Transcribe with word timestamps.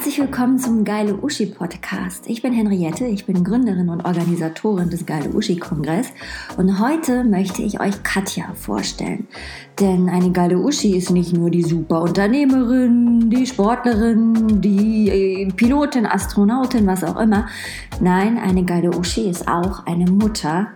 Herzlich 0.00 0.18
willkommen 0.18 0.58
zum 0.58 0.82
Geile 0.82 1.14
Uschi 1.14 1.44
Podcast. 1.44 2.24
Ich 2.26 2.40
bin 2.40 2.54
Henriette, 2.54 3.04
ich 3.04 3.26
bin 3.26 3.44
Gründerin 3.44 3.90
und 3.90 4.02
Organisatorin 4.02 4.88
des 4.88 5.04
Geile 5.04 5.28
Uschi 5.28 5.56
Kongress 5.56 6.06
und 6.56 6.80
heute 6.80 7.22
möchte 7.22 7.60
ich 7.60 7.80
euch 7.80 8.02
Katja 8.02 8.46
vorstellen. 8.54 9.28
Denn 9.78 10.08
eine 10.08 10.32
Geile 10.32 10.58
Uschi 10.58 10.96
ist 10.96 11.10
nicht 11.10 11.34
nur 11.34 11.50
die 11.50 11.62
super 11.62 12.00
Unternehmerin, 12.00 13.28
die 13.28 13.44
Sportlerin, 13.44 14.62
die 14.62 15.10
äh, 15.10 15.52
Pilotin, 15.52 16.06
Astronautin, 16.06 16.86
was 16.86 17.04
auch 17.04 17.20
immer. 17.20 17.46
Nein, 18.00 18.38
eine 18.38 18.64
Geile 18.64 18.96
Uschi 18.96 19.28
ist 19.28 19.48
auch 19.48 19.84
eine 19.84 20.10
Mutter, 20.10 20.68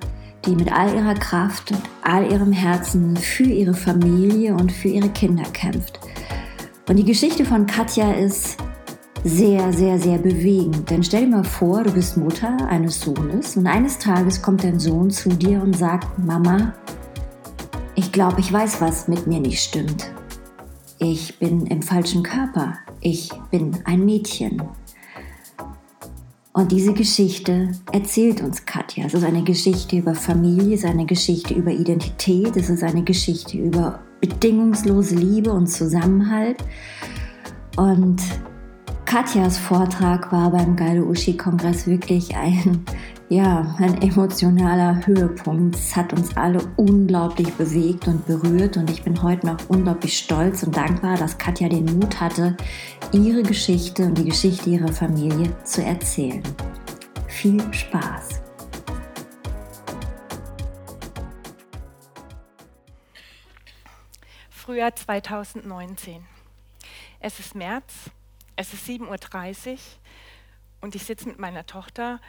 die 0.44 0.54
mit 0.54 0.70
all 0.70 0.94
ihrer 0.94 1.14
Kraft 1.14 1.70
und 1.70 1.80
all 2.02 2.30
ihrem 2.30 2.52
Herzen 2.52 3.16
für 3.16 3.44
ihre 3.44 3.72
Familie 3.72 4.52
und 4.52 4.70
für 4.70 4.88
ihre 4.88 5.08
Kinder 5.08 5.44
kämpft. 5.54 5.98
Und 6.90 6.96
die 6.96 7.06
Geschichte 7.06 7.46
von 7.46 7.64
Katja 7.64 8.12
ist 8.12 8.58
sehr, 9.24 9.72
sehr, 9.72 9.98
sehr 9.98 10.18
bewegend. 10.18 10.90
Denn 10.90 11.02
stell 11.02 11.22
dir 11.22 11.36
mal 11.36 11.44
vor, 11.44 11.82
du 11.82 11.92
bist 11.92 12.16
Mutter 12.16 12.56
eines 12.68 13.00
Sohnes 13.00 13.56
und 13.56 13.66
eines 13.66 13.98
Tages 13.98 14.42
kommt 14.42 14.62
dein 14.62 14.78
Sohn 14.78 15.10
zu 15.10 15.30
dir 15.30 15.62
und 15.62 15.74
sagt, 15.76 16.18
Mama, 16.18 16.74
ich 17.94 18.12
glaube, 18.12 18.40
ich 18.40 18.52
weiß, 18.52 18.80
was 18.80 19.08
mit 19.08 19.26
mir 19.26 19.40
nicht 19.40 19.62
stimmt. 19.62 20.12
Ich 20.98 21.38
bin 21.38 21.66
im 21.66 21.82
falschen 21.82 22.22
Körper. 22.22 22.74
Ich 23.00 23.30
bin 23.50 23.78
ein 23.84 24.04
Mädchen. 24.04 24.62
Und 26.52 26.70
diese 26.70 26.92
Geschichte 26.92 27.72
erzählt 27.92 28.40
uns 28.40 28.64
Katja. 28.64 29.06
Es 29.06 29.14
ist 29.14 29.24
eine 29.24 29.42
Geschichte 29.42 29.96
über 29.96 30.14
Familie, 30.14 30.74
es 30.74 30.84
ist 30.84 30.90
eine 30.90 31.06
Geschichte 31.06 31.54
über 31.54 31.72
Identität, 31.72 32.56
es 32.56 32.70
ist 32.70 32.84
eine 32.84 33.02
Geschichte 33.02 33.58
über 33.58 34.00
bedingungslose 34.20 35.16
Liebe 35.16 35.50
und 35.50 35.66
Zusammenhalt. 35.66 36.62
Und 37.76 38.22
Katjas 39.14 39.58
Vortrag 39.58 40.32
war 40.32 40.50
beim 40.50 40.74
Geile 40.74 41.04
Uschi-Kongress 41.04 41.86
wirklich 41.86 42.34
ein, 42.34 42.84
ja, 43.28 43.76
ein 43.78 44.02
emotionaler 44.02 45.06
Höhepunkt. 45.06 45.76
Es 45.76 45.94
hat 45.94 46.12
uns 46.12 46.36
alle 46.36 46.58
unglaublich 46.74 47.54
bewegt 47.54 48.08
und 48.08 48.26
berührt 48.26 48.76
und 48.76 48.90
ich 48.90 49.04
bin 49.04 49.22
heute 49.22 49.46
noch 49.46 49.58
unglaublich 49.68 50.18
stolz 50.18 50.64
und 50.64 50.76
dankbar, 50.76 51.16
dass 51.16 51.38
Katja 51.38 51.68
den 51.68 51.84
Mut 51.84 52.20
hatte, 52.20 52.56
ihre 53.12 53.44
Geschichte 53.44 54.02
und 54.02 54.18
die 54.18 54.24
Geschichte 54.24 54.68
ihrer 54.68 54.92
Familie 54.92 55.56
zu 55.62 55.84
erzählen. 55.84 56.42
Viel 57.28 57.62
Spaß! 57.72 58.42
Frühjahr 64.50 64.96
2019. 64.96 66.26
Es 67.20 67.38
ist 67.38 67.54
März 67.54 68.10
es 68.56 68.72
ist 68.72 68.86
7.30 68.86 69.72
Uhr 69.72 69.78
und 70.80 70.94
ich 70.94 71.04
sitze 71.04 71.28
mit 71.28 71.38
meiner 71.38 71.66
Tochter 71.66 72.20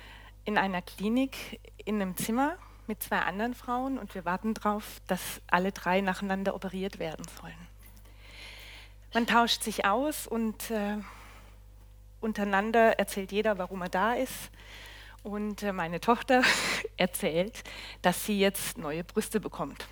in 0.44 0.58
einer 0.58 0.82
Klinik 0.82 1.60
in 1.84 2.02
einem 2.02 2.18
Zimmer 2.18 2.58
mit 2.88 3.02
zwei 3.02 3.20
anderen 3.20 3.56
Frauen 3.56 3.98
und 3.98 4.14
wir 4.16 4.26
warten 4.26 4.54
darauf, 4.54 5.02
dass 5.08 5.42
alle 5.48 5.72
drei 5.72 6.02
nacheinander 6.02 6.56
operiert 6.56 7.00
werden 7.00 7.26
sollen. 7.42 7.68
Man 9.14 9.28
tauscht 9.28 9.64
sich 9.64 9.86
aus 9.86 10.28
und 10.28 10.72
äh, 10.72 10.98
untereinander 12.22 13.00
erzählt 13.00 13.32
jeder, 13.32 13.58
warum 13.58 13.82
er 13.82 13.90
da 13.90 14.14
ist. 14.14 14.52
Und 15.24 15.64
äh, 15.64 15.72
meine 15.72 16.00
Tochter 16.00 16.44
erzählt, 16.98 17.64
dass 18.02 18.26
sie 18.26 18.40
jetzt 18.40 18.78
neue 18.78 19.04
Brüste 19.04 19.40
bekommt. 19.40 19.88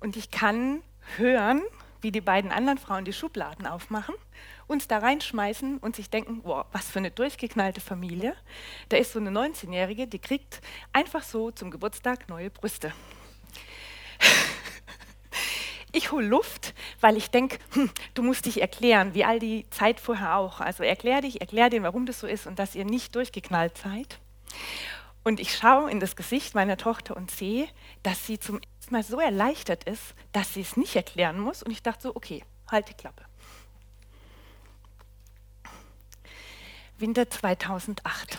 Und 0.00 0.16
ich 0.16 0.30
kann 0.30 0.82
hören, 1.16 1.62
wie 2.02 2.12
die 2.12 2.20
beiden 2.20 2.50
anderen 2.52 2.78
Frauen 2.78 3.04
die 3.04 3.12
Schubladen 3.12 3.66
aufmachen, 3.66 4.14
uns 4.66 4.88
da 4.88 4.98
reinschmeißen 4.98 5.78
und 5.78 5.96
sich 5.96 6.10
denken, 6.10 6.40
wow, 6.42 6.66
was 6.72 6.90
für 6.90 6.98
eine 6.98 7.10
durchgeknallte 7.10 7.80
Familie. 7.80 8.34
Da 8.88 8.96
ist 8.96 9.12
so 9.12 9.18
eine 9.18 9.30
19-Jährige, 9.30 10.06
die 10.06 10.18
kriegt 10.18 10.60
einfach 10.92 11.22
so 11.22 11.50
zum 11.50 11.70
Geburtstag 11.70 12.28
neue 12.28 12.50
Brüste. 12.50 12.92
Ich 15.94 16.10
hole 16.10 16.26
Luft, 16.26 16.72
weil 17.02 17.18
ich 17.18 17.30
denke, 17.30 17.58
hm, 17.74 17.90
du 18.14 18.22
musst 18.22 18.46
dich 18.46 18.62
erklären, 18.62 19.12
wie 19.12 19.26
all 19.26 19.38
die 19.38 19.68
Zeit 19.68 20.00
vorher 20.00 20.38
auch. 20.38 20.60
Also 20.60 20.82
erklär 20.82 21.20
dich, 21.20 21.42
erklär 21.42 21.68
dir, 21.68 21.82
warum 21.82 22.06
das 22.06 22.20
so 22.20 22.26
ist 22.26 22.46
und 22.46 22.58
dass 22.58 22.74
ihr 22.74 22.86
nicht 22.86 23.14
durchgeknallt 23.14 23.76
seid. 23.76 24.18
Und 25.22 25.38
ich 25.38 25.54
schaue 25.54 25.90
in 25.90 26.00
das 26.00 26.16
Gesicht 26.16 26.54
meiner 26.54 26.78
Tochter 26.78 27.14
und 27.14 27.30
sehe, 27.30 27.68
dass 28.02 28.26
sie 28.26 28.40
zum 28.40 28.60
ersten 28.94 29.14
Mal 29.14 29.16
so 29.16 29.20
erleichtert 29.20 29.84
ist, 29.84 30.14
dass 30.32 30.54
sie 30.54 30.60
es 30.60 30.76
nicht 30.76 30.96
erklären 30.96 31.38
muss. 31.38 31.62
Und 31.62 31.70
ich 31.70 31.82
dachte 31.82 32.02
so, 32.02 32.16
okay, 32.16 32.44
halt 32.70 32.88
die 32.88 32.94
Klappe. 32.94 33.24
Winter 36.98 37.28
2008. 37.28 38.38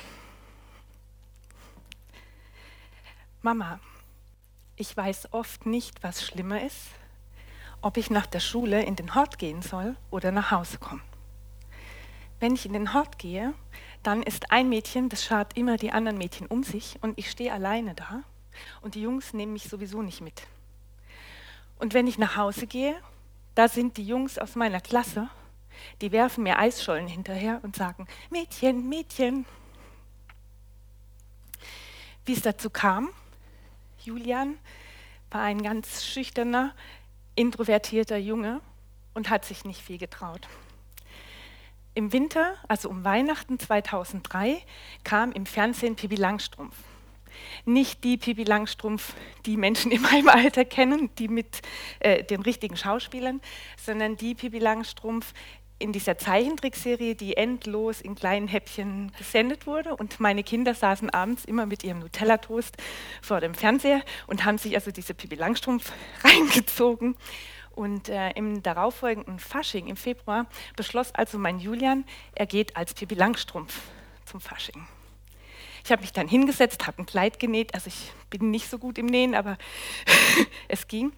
Mama, 3.42 3.80
ich 4.78 4.96
weiß 4.96 5.34
oft 5.34 5.66
nicht, 5.66 6.02
was 6.02 6.24
schlimmer 6.24 6.64
ist, 6.64 6.90
ob 7.82 7.98
ich 7.98 8.10
nach 8.10 8.26
der 8.26 8.40
Schule 8.40 8.84
in 8.84 8.96
den 8.96 9.16
Hort 9.16 9.38
gehen 9.38 9.62
soll 9.62 9.98
oder 10.12 10.32
nach 10.32 10.52
Hause 10.52 10.78
kommen. 10.78 11.02
Wenn 12.40 12.56
ich 12.56 12.66
in 12.66 12.74
den 12.74 12.94
Hort 12.94 13.20
gehe, 13.20 13.54
dann 14.02 14.24
ist 14.24 14.52
ein 14.52 14.70
Mädchen, 14.70 15.10
das 15.10 15.26
schart 15.26 15.58
immer 15.58 15.78
die 15.78 15.92
anderen 15.92 16.18
Mädchen 16.18 16.48
um 16.48 16.64
sich 16.64 16.98
und 17.02 17.18
ich 17.18 17.30
stehe 17.30 17.52
alleine 17.52 17.96
da 17.96 18.24
und 18.82 18.96
die 18.96 19.02
Jungs 19.02 19.34
nehmen 19.34 19.54
mich 19.54 19.70
sowieso 19.70 20.02
nicht 20.02 20.22
mit. 20.22 20.44
Und 21.80 21.94
wenn 21.94 22.08
ich 22.08 22.18
nach 22.18 22.36
Hause 22.36 22.68
gehe, 22.68 22.96
da 23.56 23.68
sind 23.68 23.98
die 23.98 24.06
Jungs 24.06 24.38
aus 24.38 24.56
meiner 24.56 24.82
Klasse, 24.82 25.30
die 26.02 26.12
werfen 26.12 26.44
mir 26.44 26.60
Eisschollen 26.60 27.08
hinterher 27.08 27.60
und 27.64 27.76
sagen, 27.76 28.08
Mädchen, 28.30 28.88
Mädchen. 28.88 29.46
Wie 32.26 32.34
es 32.34 32.42
dazu 32.42 32.70
kam, 32.70 33.10
Julian 34.04 34.58
war 35.32 35.42
ein 35.42 35.62
ganz 35.62 36.04
schüchterner, 36.06 36.74
introvertierter 37.36 38.18
Junge 38.18 38.62
und 39.14 39.30
hat 39.30 39.46
sich 39.46 39.66
nicht 39.66 39.82
viel 39.82 39.98
getraut. 39.98 40.48
Im 41.96 42.12
Winter, 42.12 42.56
also 42.68 42.90
um 42.90 43.04
Weihnachten 43.04 43.60
2003, 43.60 44.64
kam 45.04 45.32
im 45.32 45.46
Fernsehen 45.46 45.96
Pippi 45.96 46.16
Langstrumpf. 46.16 46.76
Nicht 47.66 48.04
die 48.04 48.18
Pippi 48.18 48.44
Langstrumpf, 48.44 49.14
die 49.46 49.58
Menschen 49.58 49.92
in 49.92 50.02
meinem 50.02 50.30
Alter 50.30 50.66
kennen, 50.66 51.10
die 51.18 51.28
mit 51.28 51.62
äh, 52.00 52.24
den 52.24 52.42
richtigen 52.42 52.78
Schauspielern, 52.78 53.42
sondern 53.78 54.18
die 54.18 54.36
Pippi 54.36 54.60
Langstrumpf 54.60 55.34
in 55.80 55.92
dieser 55.92 56.18
Zeichentrickserie, 56.18 57.14
die 57.16 57.36
endlos 57.36 58.00
in 58.00 58.16
kleinen 58.16 58.48
Häppchen 58.48 59.12
gesendet 59.18 59.68
wurde. 59.68 59.96
Und 59.96 60.20
meine 60.20 60.44
Kinder 60.44 60.74
saßen 60.74 61.10
abends 61.10 61.44
immer 61.46 61.66
mit 61.66 61.84
ihrem 61.84 62.00
Nutella-Toast 62.00 62.78
vor 63.22 63.42
dem 63.42 63.54
Fernseher 63.54 64.02
und 64.28 64.46
haben 64.46 64.58
sich 64.58 64.76
also 64.76 64.92
diese 64.92 65.14
Pippi 65.14 65.36
Langstrumpf 65.36 65.92
reingezogen. 66.24 67.16
Und 67.72 68.08
äh, 68.08 68.30
im 68.32 68.64
darauffolgenden 68.64 69.40
Fasching 69.40 69.88
im 69.88 69.98
Februar 69.98 70.46
beschloss 70.76 71.14
also 71.14 71.38
mein 71.38 71.60
Julian, 71.60 72.06
er 72.34 72.46
geht 72.46 72.78
als 72.78 72.94
Pippi 72.94 73.16
Langstrumpf 73.16 73.82
zum 74.26 74.40
Fasching. 74.40 74.88
Ich 75.84 75.92
habe 75.92 76.02
mich 76.02 76.14
dann 76.14 76.28
hingesetzt, 76.28 76.88
habe 76.88 77.02
ein 77.02 77.06
Kleid 77.06 77.40
genäht. 77.40 77.74
Also 77.74 77.88
ich 77.88 78.12
bin 78.30 78.52
nicht 78.52 78.70
so 78.70 78.78
gut 78.78 78.98
im 78.98 79.06
Nähen, 79.06 79.36
aber 79.36 79.58
es 80.68 80.88
ging. 80.88 81.12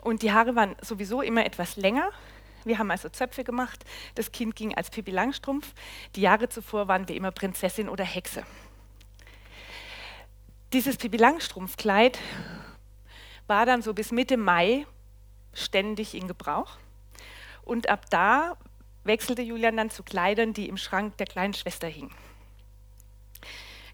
Und 0.00 0.22
die 0.22 0.32
Haare 0.32 0.54
waren 0.54 0.76
sowieso 0.82 1.22
immer 1.22 1.46
etwas 1.46 1.76
länger. 1.76 2.10
Wir 2.64 2.78
haben 2.78 2.90
also 2.90 3.08
Zöpfe 3.08 3.42
gemacht. 3.42 3.84
Das 4.14 4.30
Kind 4.30 4.54
ging 4.54 4.74
als 4.74 4.90
Pippi 4.90 5.10
Langstrumpf. 5.10 5.72
Die 6.14 6.20
Jahre 6.20 6.48
zuvor 6.48 6.88
waren 6.88 7.08
wir 7.08 7.16
immer 7.16 7.30
Prinzessin 7.30 7.88
oder 7.88 8.04
Hexe. 8.04 8.44
Dieses 10.72 10.96
Pippi 10.96 11.16
Langstrumpf-Kleid 11.16 12.18
war 13.46 13.66
dann 13.66 13.82
so 13.82 13.94
bis 13.94 14.12
Mitte 14.12 14.36
Mai 14.36 14.86
ständig 15.52 16.14
in 16.14 16.28
Gebrauch. 16.28 16.78
Und 17.64 17.88
ab 17.88 18.08
da 18.10 18.56
wechselte 19.04 19.42
Julian 19.42 19.76
dann 19.76 19.90
zu 19.90 20.02
Kleidern, 20.02 20.52
die 20.52 20.68
im 20.68 20.76
Schrank 20.76 21.16
der 21.16 21.26
kleinen 21.26 21.54
Schwester 21.54 21.88
hingen. 21.88 22.14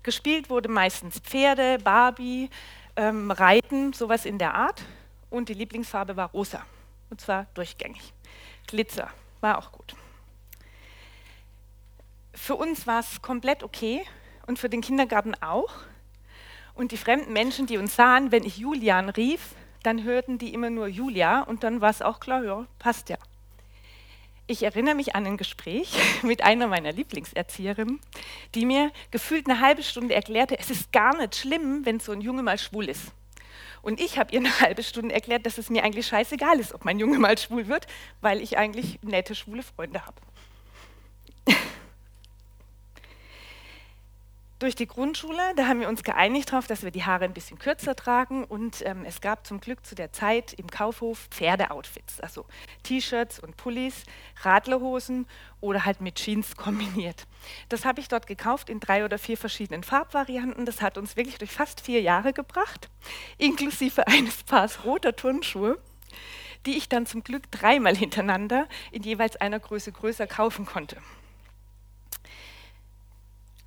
Gespielt 0.08 0.48
wurde 0.48 0.70
meistens 0.70 1.20
Pferde, 1.20 1.76
Barbie, 1.84 2.48
ähm, 2.96 3.30
Reiten, 3.30 3.92
sowas 3.92 4.24
in 4.24 4.38
der 4.38 4.54
Art. 4.54 4.82
Und 5.28 5.50
die 5.50 5.52
Lieblingsfarbe 5.52 6.16
war 6.16 6.30
rosa. 6.30 6.64
Und 7.10 7.20
zwar 7.20 7.44
durchgängig. 7.52 8.14
Glitzer 8.66 9.10
war 9.42 9.58
auch 9.58 9.70
gut. 9.70 9.94
Für 12.32 12.54
uns 12.54 12.86
war 12.86 13.00
es 13.00 13.20
komplett 13.20 13.62
okay 13.62 14.00
und 14.46 14.58
für 14.58 14.70
den 14.70 14.80
Kindergarten 14.80 15.34
auch. 15.42 15.74
Und 16.72 16.92
die 16.92 16.96
fremden 16.96 17.34
Menschen, 17.34 17.66
die 17.66 17.76
uns 17.76 17.94
sahen, 17.94 18.32
wenn 18.32 18.44
ich 18.44 18.56
Julian 18.56 19.10
rief, 19.10 19.56
dann 19.82 20.04
hörten 20.04 20.38
die 20.38 20.54
immer 20.54 20.70
nur 20.70 20.86
Julia 20.86 21.42
und 21.42 21.64
dann 21.64 21.82
war 21.82 21.90
es 21.90 22.00
auch 22.00 22.18
klar, 22.18 22.42
ja, 22.44 22.64
passt 22.78 23.10
ja. 23.10 23.18
Ich 24.50 24.62
erinnere 24.62 24.94
mich 24.94 25.14
an 25.14 25.26
ein 25.26 25.36
Gespräch 25.36 25.90
mit 26.22 26.42
einer 26.42 26.66
meiner 26.68 26.90
Lieblingserzieherinnen, 26.90 28.00
die 28.54 28.64
mir 28.64 28.90
gefühlt 29.10 29.46
eine 29.46 29.60
halbe 29.60 29.82
Stunde 29.82 30.14
erklärte, 30.14 30.58
es 30.58 30.70
ist 30.70 30.90
gar 30.90 31.14
nicht 31.18 31.36
schlimm, 31.36 31.84
wenn 31.84 32.00
so 32.00 32.12
ein 32.12 32.22
Junge 32.22 32.42
mal 32.42 32.58
schwul 32.58 32.88
ist. 32.88 33.12
Und 33.82 34.00
ich 34.00 34.18
habe 34.18 34.32
ihr 34.32 34.40
eine 34.40 34.60
halbe 34.60 34.82
Stunde 34.82 35.14
erklärt, 35.14 35.44
dass 35.44 35.58
es 35.58 35.68
mir 35.68 35.84
eigentlich 35.84 36.06
scheißegal 36.06 36.58
ist, 36.58 36.72
ob 36.72 36.86
mein 36.86 36.98
Junge 36.98 37.18
mal 37.18 37.36
schwul 37.36 37.68
wird, 37.68 37.86
weil 38.22 38.40
ich 38.40 38.56
eigentlich 38.56 38.98
nette 39.02 39.34
schwule 39.34 39.62
Freunde 39.62 40.06
habe. 40.06 40.16
durch 44.58 44.74
die 44.74 44.86
Grundschule, 44.86 45.38
da 45.56 45.68
haben 45.68 45.80
wir 45.80 45.88
uns 45.88 46.02
geeinigt 46.02 46.50
darauf, 46.50 46.66
dass 46.66 46.82
wir 46.82 46.90
die 46.90 47.04
Haare 47.04 47.24
ein 47.24 47.32
bisschen 47.32 47.58
kürzer 47.58 47.94
tragen 47.94 48.44
und 48.44 48.84
ähm, 48.84 49.04
es 49.04 49.20
gab 49.20 49.46
zum 49.46 49.60
Glück 49.60 49.86
zu 49.86 49.94
der 49.94 50.12
Zeit 50.12 50.52
im 50.52 50.66
Kaufhof 50.68 51.28
Pferdeoutfits, 51.30 52.20
also 52.20 52.44
T-Shirts 52.82 53.38
und 53.38 53.56
Pullis, 53.56 54.02
Radlerhosen 54.42 55.26
oder 55.60 55.84
halt 55.84 56.00
mit 56.00 56.16
Jeans 56.16 56.56
kombiniert. 56.56 57.26
Das 57.68 57.84
habe 57.84 58.00
ich 58.00 58.08
dort 58.08 58.26
gekauft 58.26 58.68
in 58.68 58.80
drei 58.80 59.04
oder 59.04 59.18
vier 59.18 59.36
verschiedenen 59.36 59.84
Farbvarianten. 59.84 60.66
Das 60.66 60.82
hat 60.82 60.98
uns 60.98 61.16
wirklich 61.16 61.38
durch 61.38 61.52
fast 61.52 61.80
vier 61.80 62.00
Jahre 62.00 62.32
gebracht, 62.32 62.88
inklusive 63.38 64.06
eines 64.08 64.42
Paars 64.42 64.84
roter 64.84 65.14
Turnschuhe, 65.14 65.78
die 66.66 66.76
ich 66.76 66.88
dann 66.88 67.06
zum 67.06 67.22
Glück 67.22 67.48
dreimal 67.52 67.96
hintereinander 67.96 68.66
in 68.90 69.04
jeweils 69.04 69.36
einer 69.36 69.60
Größe 69.60 69.92
größer 69.92 70.26
kaufen 70.26 70.66
konnte 70.66 70.96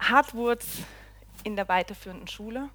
hart 0.01 0.33
wurde 0.33 0.65
in 1.44 1.56
der 1.56 1.68
weiterführenden 1.68 2.27
Schule, 2.27 2.69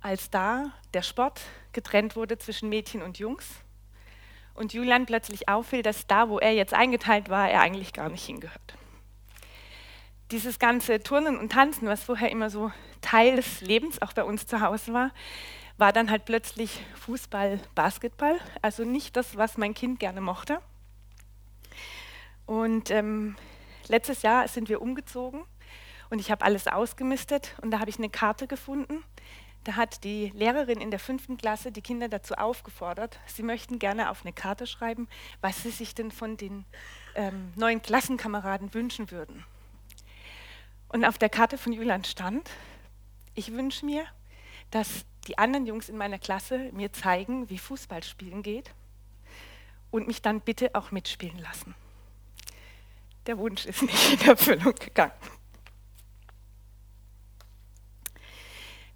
als 0.00 0.30
da 0.30 0.70
der 0.92 1.02
Sport 1.02 1.40
getrennt 1.72 2.14
wurde 2.14 2.38
zwischen 2.38 2.68
Mädchen 2.68 3.02
und 3.02 3.18
Jungs 3.18 3.46
und 4.54 4.72
Julian 4.72 5.06
plötzlich 5.06 5.48
auffiel, 5.48 5.82
dass 5.82 6.06
da, 6.06 6.28
wo 6.28 6.38
er 6.38 6.54
jetzt 6.54 6.74
eingeteilt 6.74 7.28
war, 7.28 7.50
er 7.50 7.60
eigentlich 7.60 7.92
gar 7.92 8.08
nicht 8.08 8.24
hingehört. 8.24 8.76
Dieses 10.30 10.58
ganze 10.58 11.02
Turnen 11.02 11.38
und 11.38 11.52
Tanzen, 11.52 11.88
was 11.88 12.04
vorher 12.04 12.30
immer 12.30 12.50
so 12.50 12.70
Teil 13.00 13.36
des 13.36 13.60
Lebens 13.60 14.00
auch 14.00 14.12
bei 14.12 14.24
uns 14.24 14.46
zu 14.46 14.60
Hause 14.60 14.92
war, 14.92 15.10
war 15.76 15.92
dann 15.92 16.10
halt 16.10 16.24
plötzlich 16.24 16.80
Fußball, 16.94 17.60
Basketball, 17.74 18.38
also 18.62 18.84
nicht 18.84 19.16
das, 19.16 19.36
was 19.36 19.58
mein 19.58 19.74
Kind 19.74 20.00
gerne 20.00 20.20
mochte. 20.20 20.60
Und 22.46 22.90
ähm, 22.90 23.36
letztes 23.88 24.22
Jahr 24.22 24.46
sind 24.48 24.68
wir 24.68 24.80
umgezogen 24.80 25.42
und 26.14 26.20
ich 26.20 26.30
habe 26.30 26.44
alles 26.44 26.68
ausgemistet 26.68 27.56
und 27.60 27.72
da 27.72 27.80
habe 27.80 27.90
ich 27.90 27.98
eine 27.98 28.08
Karte 28.08 28.46
gefunden. 28.46 29.02
Da 29.64 29.74
hat 29.74 30.04
die 30.04 30.30
Lehrerin 30.32 30.80
in 30.80 30.92
der 30.92 31.00
fünften 31.00 31.36
Klasse 31.36 31.72
die 31.72 31.82
Kinder 31.82 32.08
dazu 32.08 32.34
aufgefordert, 32.34 33.18
sie 33.26 33.42
möchten 33.42 33.80
gerne 33.80 34.08
auf 34.10 34.22
eine 34.22 34.32
Karte 34.32 34.68
schreiben, 34.68 35.08
was 35.40 35.64
sie 35.64 35.70
sich 35.70 35.92
denn 35.92 36.12
von 36.12 36.36
den 36.36 36.66
ähm, 37.16 37.52
neuen 37.56 37.82
Klassenkameraden 37.82 38.72
wünschen 38.74 39.10
würden. 39.10 39.44
Und 40.86 41.04
auf 41.04 41.18
der 41.18 41.30
Karte 41.30 41.58
von 41.58 41.72
Julian 41.72 42.04
stand, 42.04 42.48
ich 43.34 43.52
wünsche 43.52 43.84
mir, 43.84 44.04
dass 44.70 45.06
die 45.26 45.36
anderen 45.36 45.66
Jungs 45.66 45.88
in 45.88 45.96
meiner 45.96 46.20
Klasse 46.20 46.70
mir 46.72 46.92
zeigen, 46.92 47.50
wie 47.50 47.58
Fußball 47.58 48.04
spielen 48.04 48.44
geht 48.44 48.72
und 49.90 50.06
mich 50.06 50.22
dann 50.22 50.40
bitte 50.42 50.76
auch 50.76 50.92
mitspielen 50.92 51.40
lassen. 51.40 51.74
Der 53.26 53.36
Wunsch 53.36 53.66
ist 53.66 53.82
nicht 53.82 54.22
in 54.22 54.28
Erfüllung 54.28 54.76
gegangen. 54.76 55.10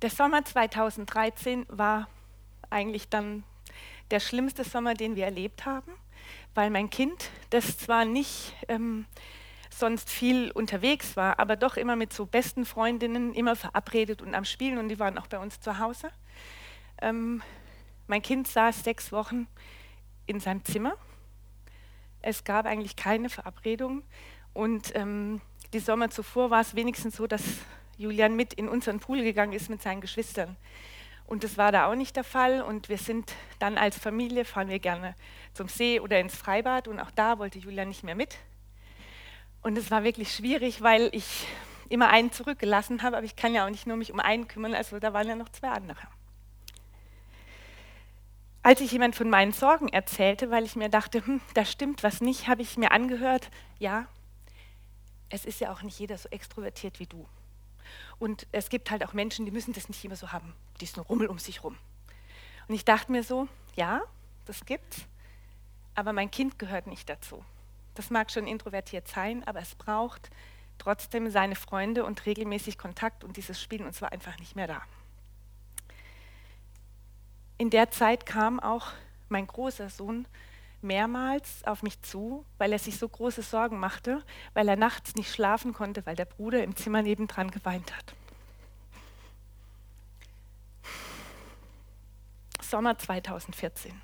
Der 0.01 0.11
Sommer 0.11 0.45
2013 0.45 1.67
war 1.69 2.07
eigentlich 2.71 3.09
dann 3.09 3.43
der 4.13 4.21
schlimmste 4.21 4.63
Sommer, 4.63 4.95
den 4.95 5.17
wir 5.17 5.25
erlebt 5.25 5.67
haben, 5.67 5.91
weil 6.55 6.71
mein 6.71 6.89
Kind, 6.89 7.31
das 7.51 7.79
zwar 7.79 8.05
nicht 8.05 8.55
ähm, 8.69 9.07
sonst 9.71 10.09
viel 10.09 10.53
unterwegs 10.53 11.17
war, 11.17 11.41
aber 11.41 11.57
doch 11.57 11.77
immer 11.77 11.97
mit 11.97 12.13
so 12.13 12.27
besten 12.27 12.65
Freundinnen 12.65 13.35
immer 13.35 13.57
verabredet 13.57 14.23
und 14.23 14.37
am 14.37 14.45
Spielen 14.45 14.79
und 14.79 14.89
die 14.89 15.01
waren 15.01 15.19
auch 15.19 15.27
bei 15.27 15.39
uns 15.41 15.61
zu 15.61 15.81
Hause. 15.81 16.13
Ähm, 17.03 17.43
mein 18.07 18.23
Kind 18.23 18.47
saß 18.47 18.85
sechs 18.85 19.11
Wochen 19.11 19.49
in 20.27 20.39
seinem 20.39 20.65
Zimmer. 20.65 20.95
Es 22.23 22.45
gab 22.45 22.67
eigentlich 22.67 22.95
keine 22.95 23.31
Verabredung 23.31 24.05
und 24.55 24.95
ähm, 24.95 25.41
die 25.73 25.81
Sommer 25.81 26.09
zuvor 26.09 26.51
war 26.51 26.61
es 26.61 26.77
wenigstens 26.77 27.17
so, 27.17 27.27
dass 27.27 27.43
Julian 27.99 28.37
mit 28.37 28.55
in 28.55 28.69
unseren 28.69 29.01
Pool 29.01 29.23
gegangen 29.23 29.53
ist 29.53 29.69
mit 29.69 29.83
seinen 29.83 30.01
Geschwistern. 30.01 30.57
Und 31.27 31.45
das 31.45 31.59
war 31.59 31.73
da 31.73 31.91
auch 31.91 31.95
nicht 31.95 32.17
der 32.17 32.25
Fall. 32.25 32.63
Und 32.63 32.89
wir 32.89 32.97
sind 32.97 33.35
dann 33.59 33.77
als 33.77 33.99
Familie, 33.99 34.47
fahren 34.47 34.69
wir 34.69 34.79
gerne 34.79 35.15
zum 35.53 35.69
See 35.69 36.01
oder 36.01 36.19
ins 36.19 36.35
Freibad. 36.35 36.89
Und 36.89 37.01
auch 37.01 37.11
da 37.11 37.39
wollte 37.39 37.59
Julian 37.59 37.89
nicht 37.89 38.05
mehr 38.05 38.15
mit. 38.15 38.39
Und 39.61 39.77
es 39.77 39.91
war 39.91 40.05
wirklich 40.05 40.35
schwierig, 40.35 40.81
weil 40.81 41.11
ich 41.13 41.47
immer 41.89 42.09
einen 42.09 42.33
zurückgelassen 42.33 43.03
habe. 43.03 43.17
Aber 43.19 43.27
ich 43.27 43.37
kann 43.37 43.53
ja 43.53 43.67
auch 43.67 43.71
nicht 43.71 43.87
nur 43.87 43.97
mich 43.97 44.13
um 44.13 44.21
einen 44.21 44.49
kümmern. 44.49 44.75
Also 44.75 45.01
da 45.01 45.13
waren 45.13 45.29
ja 45.29 45.35
noch 45.35 45.51
zwei 45.51 45.69
andere. 45.69 46.01
Als 48.63 48.81
ich 48.81 48.93
jemand 48.93 49.17
von 49.17 49.29
meinen 49.29 49.53
Sorgen 49.53 49.89
erzählte, 49.89 50.51
weil 50.51 50.65
ich 50.65 50.77
mir 50.77 50.89
dachte, 50.89 51.27
hm, 51.27 51.41
da 51.55 51.65
stimmt 51.65 52.03
was 52.03 52.21
nicht, 52.21 52.49
habe 52.49 52.63
ich 52.63 52.77
mir 52.77 52.93
angehört, 52.93 53.51
ja, 53.79 54.07
es 55.31 55.45
ist 55.45 55.61
ja 55.61 55.73
auch 55.73 55.83
nicht 55.83 55.99
jeder 55.99 56.17
so 56.17 56.29
extrovertiert 56.31 57.01
wie 57.01 57.07
du. 57.07 57.27
Und 58.19 58.47
es 58.53 58.69
gibt 58.69 58.91
halt 58.91 59.05
auch 59.05 59.13
Menschen, 59.13 59.45
die 59.45 59.53
müssen 59.53 59.73
das 59.73 59.89
nicht 59.89 60.05
immer 60.05 60.17
so 60.17 60.33
haben, 60.33 60.55
diesen 60.81 61.01
Rummel 61.03 61.29
um 61.29 61.39
sich 61.39 61.63
rum. 61.63 61.77
Und 62.67 62.75
ich 62.75 62.85
dachte 62.85 63.13
mir 63.13 63.23
so, 63.23 63.49
ja, 63.77 64.03
das 64.47 64.65
gibt's, 64.67 65.07
aber 65.95 66.13
mein 66.13 66.31
Kind 66.31 66.59
gehört 66.59 66.87
nicht 66.87 67.09
dazu. 67.09 67.45
Das 67.95 68.11
mag 68.11 68.31
schon 68.31 68.47
introvertiert 68.47 69.09
sein, 69.09 69.43
aber 69.47 69.61
es 69.61 69.75
braucht 69.75 70.31
trotzdem 70.79 71.31
seine 71.31 71.57
Freunde 71.57 72.05
und 72.05 72.25
regelmäßig 72.27 72.79
Kontakt 72.79 73.25
und 73.25 73.37
dieses 73.37 73.61
Spielen 73.61 73.87
und 73.87 73.95
zwar 73.95 74.13
einfach 74.13 74.39
nicht 74.39 74.55
mehr 74.55 74.69
da. 74.69 74.83
In 77.57 77.71
der 77.71 77.91
Zeit 77.91 78.27
kam 78.27 78.61
auch 78.61 78.93
mein 79.29 79.47
großer 79.47 79.91
Sohn 79.91 80.27
mehrmals 80.83 81.65
auf 81.65 81.83
mich 81.83 82.01
zu, 82.03 82.45
weil 82.59 82.73
er 82.73 82.79
sich 82.79 82.99
so 82.99 83.09
große 83.09 83.43
Sorgen 83.43 83.79
machte, 83.79 84.23
weil 84.55 84.69
er 84.69 84.77
nachts 84.77 85.15
nicht 85.15 85.33
schlafen 85.33 85.73
konnte, 85.73 86.05
weil 86.07 86.17
der 86.17 86.25
Bruder 86.25 86.63
im 86.63 86.77
Zimmer 86.77 87.03
nebendran 87.03 87.51
geweint 87.51 87.97
hat. 87.97 88.15
Sommer 92.63 92.99
2014. 92.99 94.01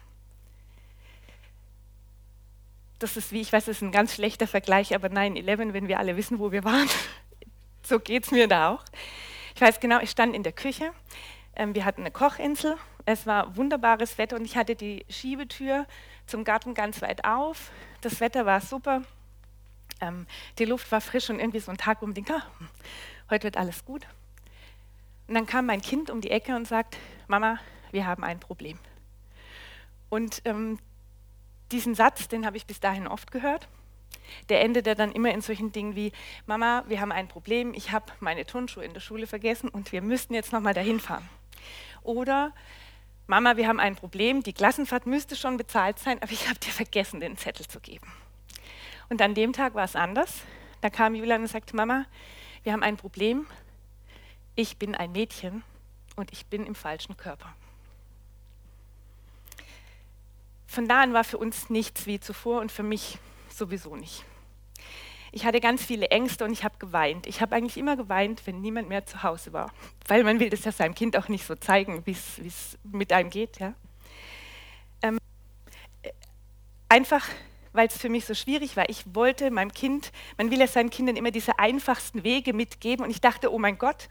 Das 2.99 3.17
ist 3.17 3.32
wie, 3.32 3.41
ich 3.41 3.53
weiß, 3.53 3.67
das 3.67 3.76
ist 3.76 3.82
ein 3.82 3.93
ganz 3.93 4.15
schlechter 4.15 4.47
Vergleich, 4.47 4.94
aber 4.94 5.09
9-11, 5.09 5.73
wenn 5.73 5.88
wir 5.88 5.99
alle 5.99 6.17
wissen, 6.17 6.38
wo 6.38 6.53
wir 6.53 6.65
waren, 6.65 6.88
so 7.82 8.00
geht 8.00 8.25
es 8.25 8.31
mir 8.31 8.49
da 8.49 8.71
auch. 8.71 8.85
Ich 9.55 9.61
weiß 9.61 9.81
genau, 9.81 10.00
ich 10.00 10.11
stand 10.11 10.35
in 10.35 10.43
der 10.43 10.53
Küche, 10.53 10.93
ähm, 11.56 11.75
wir 11.75 11.85
hatten 11.85 12.00
eine 12.00 12.11
Kochinsel, 12.11 12.76
es 13.05 13.26
war 13.26 13.56
wunderbares 13.56 14.17
Wetter 14.17 14.37
und 14.37 14.44
ich 14.44 14.56
hatte 14.56 14.75
die 14.75 15.05
Schiebetür 15.11 15.87
zum 16.26 16.44
Garten 16.44 16.75
ganz 16.75 17.03
weit 17.03 17.25
auf. 17.25 17.71
Das 18.00 18.21
Wetter 18.21 18.47
war 18.47 18.61
super, 18.61 19.02
ähm, 20.00 20.26
die 20.59 20.64
Luft 20.64 20.90
war 20.93 21.00
frisch 21.00 21.31
und 21.31 21.38
irgendwie 21.40 21.61
so 21.61 21.71
ein 21.71 21.76
Tag, 21.76 22.02
wo 22.02 22.07
man 22.07 22.14
denkt, 22.14 22.31
ah, 22.31 22.43
heute 23.31 23.45
wird 23.45 23.57
alles 23.57 23.85
gut. 23.85 24.07
Und 25.26 25.35
dann 25.35 25.47
kam 25.47 25.66
mein 25.66 25.81
Kind 25.81 26.11
um 26.11 26.21
die 26.21 26.31
Ecke 26.31 26.54
und 26.54 26.69
sagt, 26.69 26.99
Mama, 27.28 27.59
wir 27.93 28.07
haben 28.07 28.25
ein 28.25 28.40
Problem. 28.40 28.78
Und 30.11 30.43
ähm, 30.45 30.78
diesen 31.73 31.95
Satz, 31.95 32.28
den 32.28 32.45
habe 32.45 32.57
ich 32.57 32.66
bis 32.66 32.81
dahin 32.81 33.07
oft 33.07 33.31
gehört. 33.31 33.69
Der 34.49 34.62
endete 34.62 34.95
dann 34.95 35.12
immer 35.12 35.33
in 35.33 35.40
solchen 35.40 35.73
Dingen 35.73 35.97
wie, 35.97 36.12
Mama, 36.47 36.85
wir 36.88 37.00
haben 37.00 37.12
ein 37.12 37.28
Problem, 37.28 37.75
ich 37.75 37.93
habe 37.93 38.07
meine 38.21 38.47
Turnschuhe 38.47 38.85
in 38.85 38.95
der 38.95 39.00
Schule 39.00 39.26
vergessen 39.26 39.69
und 39.69 39.93
wir 39.93 40.02
müssten 40.02 40.35
jetzt 40.35 40.52
nochmal 40.52 40.75
dahin 40.75 41.00
fahren. 41.00 41.28
Oder, 42.02 42.52
Mama, 43.26 43.57
wir 43.57 43.69
haben 43.69 43.81
ein 43.81 43.97
Problem, 43.97 44.43
die 44.43 44.52
Klassenfahrt 44.52 45.07
müsste 45.07 45.35
schon 45.35 45.57
bezahlt 45.57 45.99
sein, 45.99 46.23
aber 46.23 46.33
ich 46.33 46.49
habe 46.49 46.59
dir 46.59 46.73
vergessen, 46.73 47.21
den 47.21 47.38
Zettel 47.38 47.66
zu 47.66 47.81
geben. 47.81 48.07
Und 49.09 49.23
an 49.23 49.35
dem 49.35 49.52
Tag 49.52 49.75
war 49.75 49.85
es 49.85 49.97
anders. 49.97 50.43
Da 50.83 50.90
kam 50.90 51.14
Julian 51.14 51.43
und 51.43 51.49
sagte, 51.49 51.75
Mama, 51.75 52.04
wir 52.62 52.73
haben 52.73 52.83
ein 52.83 52.99
Problem. 52.99 53.47
Ich 54.57 54.76
bin 54.76 54.95
ein 54.95 55.12
Mädchen 55.12 55.62
und 56.16 56.33
ich 56.33 56.47
bin 56.47 56.66
im 56.66 56.75
falschen 56.75 57.16
Körper. 57.16 57.54
Von 60.66 60.87
da 60.87 61.02
an 61.02 61.14
war 61.14 61.25
für 61.25 61.38
uns 61.38 61.71
nichts 61.71 62.07
wie 62.07 62.21
zuvor 62.21 62.61
und 62.61 62.73
für 62.73 62.83
mich 62.83 63.19
sowieso 63.49 63.97
nicht. 63.97 64.25
Ich 65.37 65.45
hatte 65.45 65.59
ganz 65.59 65.85
viele 65.85 66.12
Ängste 66.12 66.45
und 66.45 66.53
ich 66.53 66.62
habe 66.62 66.76
geweint. 66.79 67.26
Ich 67.26 67.41
habe 67.41 67.57
eigentlich 67.57 67.76
immer 67.76 67.97
geweint, 67.97 68.47
wenn 68.47 68.61
niemand 68.61 68.88
mehr 68.88 69.05
zu 69.05 69.25
Hause 69.25 69.53
war, 69.53 69.73
weil 70.07 70.23
man 70.23 70.38
will 70.38 70.49
das 70.49 70.64
ja 70.64 70.71
seinem 70.71 70.95
Kind 70.95 71.17
auch 71.17 71.29
nicht 71.29 71.45
so 71.45 71.57
zeigen, 71.57 72.07
wie 72.07 72.12
es 72.12 72.79
mit 72.85 73.12
einem 73.12 73.31
geht. 73.31 73.59
Ja? 73.59 73.75
Ähm, 75.03 75.19
einfach, 76.88 77.29
weil 77.73 77.88
es 77.88 77.99
für 77.99 78.09
mich 78.09 78.26
so 78.26 78.35
schwierig 78.35 78.76
war. 78.76 78.88
Ich 78.88 79.12
wollte 79.12 79.50
meinem 79.50 79.73
Kind, 79.73 80.12
man 80.38 80.53
will 80.53 80.61
ja 80.61 80.69
seinen 80.69 80.91
Kindern 80.91 81.17
immer 81.17 81.33
diese 81.33 81.59
einfachsten 81.59 82.23
Wege 82.23 82.53
mitgeben 82.53 83.05
und 83.05 83.11
ich 83.11 83.21
dachte, 83.21 83.53
oh 83.53 83.59
mein 83.59 83.76
Gott, 83.76 84.09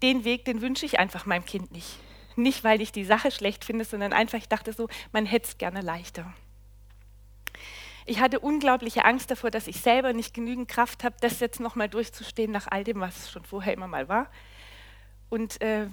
den 0.00 0.24
Weg, 0.24 0.46
den 0.46 0.62
wünsche 0.62 0.86
ich 0.86 0.98
einfach 0.98 1.26
meinem 1.26 1.44
Kind 1.44 1.72
nicht. 1.72 1.98
Nicht, 2.36 2.64
weil 2.64 2.80
ich 2.80 2.90
die 2.90 3.04
Sache 3.04 3.30
schlecht 3.30 3.66
finde, 3.66 3.84
sondern 3.84 4.14
einfach, 4.14 4.38
ich 4.38 4.48
dachte 4.48 4.72
so, 4.72 4.88
man 5.12 5.26
hätte 5.26 5.48
es 5.48 5.58
gerne 5.58 5.82
leichter. 5.82 6.32
Ich 8.08 8.20
hatte 8.20 8.38
unglaubliche 8.38 9.04
Angst 9.04 9.30
davor, 9.32 9.50
dass 9.50 9.66
ich 9.66 9.80
selber 9.80 10.12
nicht 10.12 10.32
genügend 10.32 10.68
Kraft 10.68 11.02
habe, 11.02 11.16
das 11.20 11.40
jetzt 11.40 11.58
nochmal 11.58 11.88
durchzustehen 11.88 12.52
nach 12.52 12.68
all 12.70 12.84
dem, 12.84 13.00
was 13.00 13.30
schon 13.30 13.44
vorher 13.44 13.74
immer 13.74 13.88
mal 13.88 14.08
war. 14.08 14.30
Und 15.28 15.60
äh, 15.60 15.88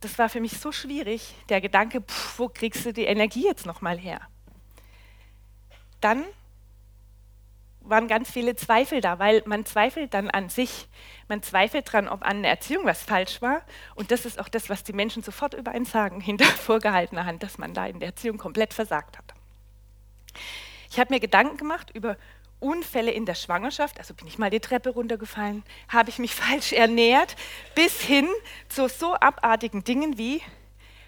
das 0.00 0.18
war 0.18 0.28
für 0.28 0.40
mich 0.40 0.60
so 0.60 0.72
schwierig, 0.72 1.34
der 1.48 1.62
Gedanke, 1.62 2.02
pff, 2.02 2.38
wo 2.38 2.48
kriegst 2.50 2.84
du 2.84 2.92
die 2.92 3.04
Energie 3.04 3.44
jetzt 3.44 3.64
nochmal 3.64 3.98
her? 3.98 4.20
Dann 6.02 6.24
waren 7.80 8.06
ganz 8.06 8.30
viele 8.30 8.54
Zweifel 8.54 9.00
da, 9.00 9.18
weil 9.18 9.42
man 9.46 9.64
zweifelt 9.64 10.12
dann 10.12 10.28
an 10.28 10.50
sich. 10.50 10.88
Man 11.28 11.42
zweifelt 11.42 11.88
daran, 11.88 12.08
ob 12.08 12.22
an 12.22 12.42
der 12.42 12.50
Erziehung 12.50 12.84
was 12.84 13.02
falsch 13.02 13.40
war. 13.40 13.62
Und 13.94 14.10
das 14.10 14.26
ist 14.26 14.38
auch 14.38 14.48
das, 14.48 14.68
was 14.68 14.84
die 14.84 14.92
Menschen 14.92 15.22
sofort 15.22 15.54
über 15.54 15.70
einen 15.70 15.86
sagen, 15.86 16.20
hinter 16.20 16.44
vorgehaltener 16.44 17.24
Hand, 17.24 17.42
dass 17.42 17.56
man 17.56 17.72
da 17.72 17.86
in 17.86 18.00
der 18.00 18.08
Erziehung 18.10 18.36
komplett 18.36 18.74
versagt 18.74 19.16
hat. 19.16 19.34
Ich 20.94 21.00
habe 21.00 21.12
mir 21.12 21.18
Gedanken 21.18 21.56
gemacht 21.56 21.90
über 21.92 22.16
Unfälle 22.60 23.10
in 23.10 23.26
der 23.26 23.34
Schwangerschaft, 23.34 23.98
also 23.98 24.14
bin 24.14 24.28
ich 24.28 24.38
mal 24.38 24.50
die 24.50 24.60
Treppe 24.60 24.90
runtergefallen, 24.90 25.64
habe 25.88 26.08
ich 26.08 26.20
mich 26.20 26.32
falsch 26.36 26.72
ernährt, 26.72 27.34
bis 27.74 28.00
hin 28.00 28.28
zu 28.68 28.88
so 28.88 29.14
abartigen 29.14 29.82
Dingen 29.82 30.18
wie, 30.18 30.40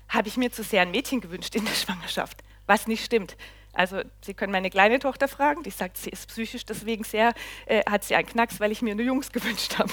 habe 0.09 0.26
ich 0.26 0.37
mir 0.37 0.50
zu 0.50 0.64
sehr 0.64 0.83
ein 0.83 0.90
Mädchen 0.90 1.21
gewünscht 1.21 1.55
in 1.55 1.64
der 1.64 1.75
Schwangerschaft, 1.75 2.43
was 2.66 2.88
nicht 2.88 3.05
stimmt. 3.05 3.37
Also 3.75 4.02
Sie 4.23 4.35
können 4.35 4.50
meine 4.50 4.71
kleine 4.71 4.99
Tochter 4.99 5.28
fragen, 5.28 5.62
die 5.62 5.71
sagt, 5.71 5.99
sie 5.99 6.11
ist 6.11 6.26
psychisch 6.31 6.64
deswegen 6.64 7.05
sehr, 7.05 7.33
äh, 7.66 7.85
hat 7.88 8.02
sie 8.02 8.16
einen 8.16 8.26
Knacks, 8.26 8.59
weil 8.59 8.73
ich 8.73 8.83
mir 8.83 8.97
nur 8.97 9.07
Jungs 9.07 9.31
gewünscht 9.33 9.78
habe. 9.78 9.93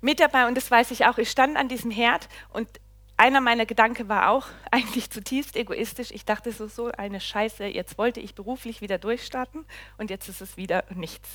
Mit 0.00 0.18
dabei, 0.18 0.48
und 0.48 0.56
das 0.56 0.68
weiß 0.68 0.90
ich 0.90 1.06
auch, 1.06 1.18
ich 1.18 1.30
stand 1.30 1.56
an 1.56 1.68
diesem 1.68 1.92
Herd 1.92 2.28
und 2.52 2.68
einer 3.18 3.40
meiner 3.40 3.66
Gedanken 3.66 4.08
war 4.08 4.30
auch 4.30 4.46
eigentlich 4.70 5.10
zutiefst 5.10 5.56
egoistisch. 5.56 6.10
Ich 6.10 6.24
dachte 6.24 6.52
so, 6.52 6.66
so 6.66 6.90
eine 6.92 7.20
Scheiße, 7.20 7.66
jetzt 7.66 7.98
wollte 7.98 8.20
ich 8.20 8.34
beruflich 8.34 8.80
wieder 8.80 8.96
durchstarten 8.96 9.66
und 9.98 10.08
jetzt 10.08 10.28
ist 10.28 10.40
es 10.40 10.56
wieder 10.56 10.84
nichts. 10.94 11.28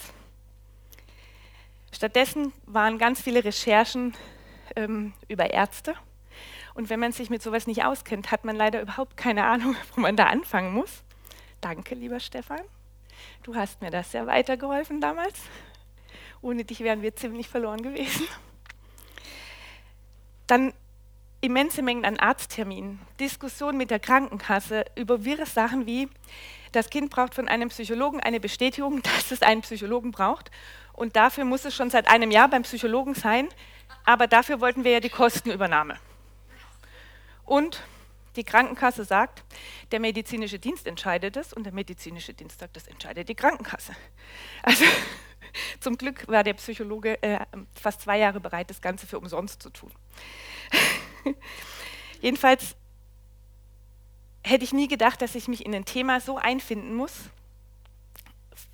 Stattdessen 1.91 2.51
waren 2.65 2.97
ganz 2.97 3.21
viele 3.21 3.43
Recherchen 3.43 4.15
ähm, 4.75 5.13
über 5.27 5.51
Ärzte 5.51 5.93
und 6.73 6.89
wenn 6.89 6.99
man 6.99 7.11
sich 7.11 7.29
mit 7.29 7.43
sowas 7.43 7.67
nicht 7.67 7.83
auskennt, 7.83 8.31
hat 8.31 8.45
man 8.45 8.55
leider 8.55 8.81
überhaupt 8.81 9.15
keine 9.15 9.45
Ahnung, 9.45 9.75
wo 9.95 10.01
man 10.01 10.15
da 10.15 10.25
anfangen 10.27 10.73
muss. 10.73 11.03
Danke, 11.61 11.95
lieber 11.95 12.19
Stefan. 12.19 12.61
Du 13.43 13.55
hast 13.55 13.81
mir 13.81 13.91
das 13.91 14.11
sehr 14.11 14.25
weitergeholfen 14.25 14.99
damals. 14.99 15.39
Ohne 16.41 16.65
dich 16.65 16.79
wären 16.79 17.01
wir 17.01 17.15
ziemlich 17.15 17.47
verloren 17.47 17.81
gewesen. 17.81 18.27
Dann 20.47 20.73
immense 21.43 21.81
Mengen 21.81 22.05
an 22.05 22.17
Arztterminen, 22.17 23.01
Diskussionen 23.19 23.77
mit 23.77 23.91
der 23.91 23.99
Krankenkasse 23.99 24.85
über 24.95 25.25
wirre 25.25 25.45
Sachen 25.45 25.85
wie, 25.85 26.07
das 26.71 26.89
Kind 26.89 27.11
braucht 27.11 27.35
von 27.35 27.49
einem 27.49 27.67
Psychologen 27.67 28.21
eine 28.21 28.39
Bestätigung, 28.39 29.01
dass 29.03 29.31
es 29.31 29.41
einen 29.41 29.61
Psychologen 29.61 30.11
braucht. 30.11 30.51
Und 30.93 31.15
dafür 31.15 31.43
muss 31.43 31.65
es 31.65 31.75
schon 31.75 31.89
seit 31.89 32.07
einem 32.07 32.31
Jahr 32.31 32.47
beim 32.47 32.63
Psychologen 32.63 33.13
sein. 33.13 33.49
Aber 34.05 34.27
dafür 34.27 34.61
wollten 34.61 34.83
wir 34.83 34.91
ja 34.91 34.99
die 35.01 35.09
Kostenübernahme. 35.09 35.99
Und 37.45 37.83
die 38.37 38.45
Krankenkasse 38.45 39.03
sagt, 39.03 39.43
der 39.91 39.99
medizinische 39.99 40.59
Dienst 40.59 40.87
entscheidet 40.87 41.35
es 41.35 41.51
und 41.51 41.65
der 41.65 41.73
medizinische 41.73 42.33
Dienst 42.33 42.59
sagt, 42.59 42.75
das 42.75 42.87
entscheidet 42.87 43.27
die 43.27 43.35
Krankenkasse. 43.35 43.93
Also 44.63 44.85
zum 45.81 45.97
Glück 45.97 46.25
war 46.29 46.43
der 46.43 46.53
Psychologe 46.53 47.21
äh, 47.21 47.39
fast 47.79 48.01
zwei 48.01 48.17
Jahre 48.17 48.39
bereit, 48.39 48.69
das 48.69 48.81
Ganze 48.81 49.07
für 49.07 49.19
umsonst 49.19 49.61
zu 49.61 49.69
tun. 49.69 49.91
Jedenfalls 52.21 52.75
hätte 54.43 54.63
ich 54.63 54.73
nie 54.73 54.87
gedacht, 54.87 55.21
dass 55.21 55.35
ich 55.35 55.47
mich 55.47 55.65
in 55.65 55.73
ein 55.73 55.85
Thema 55.85 56.19
so 56.19 56.37
einfinden 56.37 56.95
muss, 56.95 57.13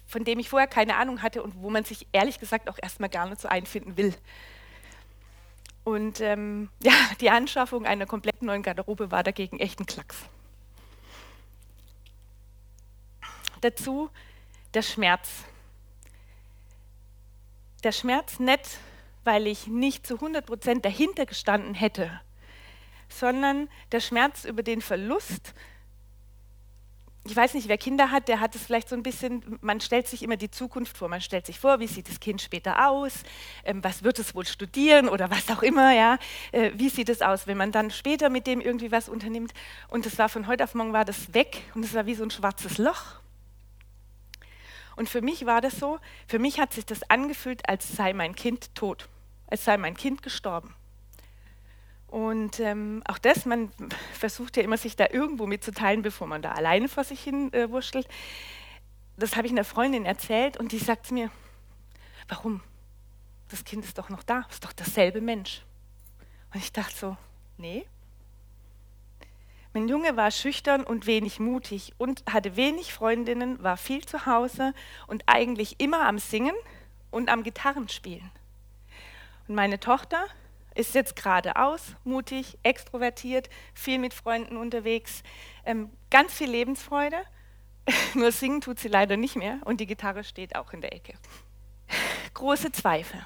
von 0.07 0.23
dem 0.23 0.39
ich 0.39 0.49
vorher 0.49 0.67
keine 0.67 0.95
Ahnung 0.95 1.21
hatte 1.21 1.43
und 1.43 1.55
wo 1.61 1.69
man 1.69 1.83
sich 1.83 2.07
ehrlich 2.11 2.39
gesagt 2.39 2.69
auch 2.69 2.77
erstmal 2.81 3.09
gar 3.09 3.27
nicht 3.27 3.41
so 3.41 3.47
einfinden 3.47 3.95
will. 3.97 4.15
Und 5.83 6.21
ähm, 6.21 6.69
ja, 6.83 6.93
die 7.21 7.29
Anschaffung 7.29 7.85
einer 7.85 8.05
komplett 8.05 8.41
neuen 8.41 8.63
Garderobe 8.63 9.11
war 9.11 9.23
dagegen 9.23 9.59
echt 9.59 9.79
ein 9.79 9.85
Klacks. 9.85 10.17
Dazu 13.61 14.09
der 14.73 14.81
Schmerz. 14.83 15.29
Der 17.83 17.91
Schmerz 17.91 18.39
nicht, 18.39 18.77
weil 19.23 19.47
ich 19.47 19.67
nicht 19.67 20.05
zu 20.05 20.15
100 20.15 20.45
Prozent 20.45 20.85
dahinter 20.85 21.25
gestanden 21.25 21.73
hätte, 21.73 22.21
sondern 23.13 23.69
der 23.91 23.99
Schmerz 23.99 24.45
über 24.45 24.63
den 24.63 24.81
Verlust. 24.81 25.53
Ich 27.25 27.35
weiß 27.35 27.53
nicht, 27.53 27.67
wer 27.67 27.77
Kinder 27.77 28.11
hat, 28.11 28.27
der 28.27 28.39
hat 28.39 28.55
es 28.55 28.63
vielleicht 28.63 28.89
so 28.89 28.95
ein 28.95 29.03
bisschen, 29.03 29.59
man 29.61 29.81
stellt 29.81 30.07
sich 30.07 30.23
immer 30.23 30.37
die 30.37 30.49
Zukunft 30.49 30.97
vor, 30.97 31.09
man 31.09 31.21
stellt 31.21 31.45
sich 31.45 31.59
vor, 31.59 31.79
wie 31.79 31.87
sieht 31.87 32.09
das 32.09 32.19
Kind 32.19 32.41
später 32.41 32.89
aus, 32.89 33.23
ähm, 33.65 33.83
was 33.83 34.03
wird 34.03 34.19
es 34.19 34.33
wohl 34.33 34.47
studieren 34.47 35.09
oder 35.09 35.29
was 35.29 35.49
auch 35.49 35.61
immer, 35.61 35.93
ja, 35.93 36.17
äh, 36.51 36.71
wie 36.73 36.89
sieht 36.89 37.09
es 37.09 37.21
aus, 37.21 37.45
wenn 37.45 37.57
man 37.57 37.71
dann 37.71 37.91
später 37.91 38.29
mit 38.29 38.47
dem 38.47 38.61
irgendwie 38.61 38.91
was 38.91 39.09
unternimmt? 39.09 39.53
Und 39.89 40.05
das 40.05 40.17
war 40.17 40.29
von 40.29 40.47
heute 40.47 40.63
auf 40.63 40.73
morgen 40.73 40.93
war 40.93 41.05
das 41.05 41.33
weg 41.33 41.61
und 41.75 41.83
es 41.83 41.93
war 41.93 42.05
wie 42.05 42.15
so 42.15 42.23
ein 42.23 42.31
schwarzes 42.31 42.77
Loch. 42.77 43.19
Und 44.95 45.07
für 45.07 45.21
mich 45.21 45.45
war 45.45 45.61
das 45.61 45.77
so, 45.77 45.99
für 46.27 46.39
mich 46.39 46.59
hat 46.59 46.73
sich 46.73 46.85
das 46.85 47.09
angefühlt, 47.09 47.69
als 47.69 47.95
sei 47.95 48.11
mein 48.11 48.35
Kind 48.35 48.75
tot, 48.75 49.07
als 49.47 49.65
sei 49.65 49.77
mein 49.77 49.95
Kind 49.95 50.23
gestorben. 50.23 50.75
Und 52.09 52.59
ähm, 52.59 53.03
auch 53.07 53.19
das, 53.19 53.45
man 53.45 53.71
versucht 54.13 54.57
ja 54.57 54.63
immer, 54.63 54.77
sich 54.77 54.95
da 54.95 55.07
irgendwo 55.11 55.45
mitzuteilen, 55.45 56.01
bevor 56.01 56.25
man 56.25 56.41
da 56.41 56.53
alleine 56.53 56.89
vor 56.89 57.03
sich 57.03 57.21
hin 57.21 57.53
äh, 57.53 57.69
wurschtelt. 57.69 58.07
Das 59.17 59.35
habe 59.35 59.45
ich 59.45 59.53
einer 59.53 59.63
Freundin 59.63 60.05
erzählt 60.05 60.57
und 60.57 60.71
die 60.71 60.79
sagt 60.79 61.11
mir, 61.11 61.29
warum? 62.27 62.61
Das 63.49 63.63
Kind 63.63 63.83
ist 63.85 63.97
doch 63.97 64.09
noch 64.09 64.23
da, 64.23 64.45
ist 64.49 64.63
doch 64.63 64.73
dasselbe 64.73 65.21
Mensch. 65.21 65.63
Und 66.53 66.61
ich 66.61 66.71
dachte 66.71 66.95
so, 66.95 67.17
nee. 67.57 67.85
Mein 69.73 69.87
Junge 69.87 70.17
war 70.17 70.31
schüchtern 70.31 70.83
und 70.83 71.05
wenig 71.05 71.39
mutig 71.39 71.93
und 71.99 72.23
hatte 72.31 72.55
wenig 72.55 72.91
Freundinnen, 72.91 73.61
war 73.61 73.77
viel 73.77 74.03
zu 74.03 74.25
Hause 74.25 74.73
und 75.05 75.23
eigentlich 75.27 75.79
immer 75.79 76.07
am 76.07 76.17
Singen 76.17 76.55
und 77.11 77.29
am 77.29 77.43
Gitarrenspielen. 77.43 78.31
Und 79.47 79.53
meine 79.55 79.79
Tochter, 79.79 80.25
ist 80.79 80.95
jetzt 80.95 81.15
geradeaus, 81.17 81.95
mutig, 82.05 82.57
extrovertiert, 82.63 83.49
viel 83.73 83.99
mit 83.99 84.13
Freunden 84.13 84.55
unterwegs, 84.55 85.23
ähm, 85.65 85.89
ganz 86.09 86.33
viel 86.33 86.49
Lebensfreude. 86.49 87.17
Nur 88.15 88.31
singen 88.31 88.61
tut 88.61 88.79
sie 88.79 88.87
leider 88.87 89.17
nicht 89.17 89.35
mehr 89.35 89.59
und 89.65 89.81
die 89.81 89.85
Gitarre 89.85 90.23
steht 90.23 90.55
auch 90.55 90.71
in 90.71 90.79
der 90.79 90.93
Ecke. 90.93 91.13
Große 92.33 92.71
Zweifel. 92.71 93.25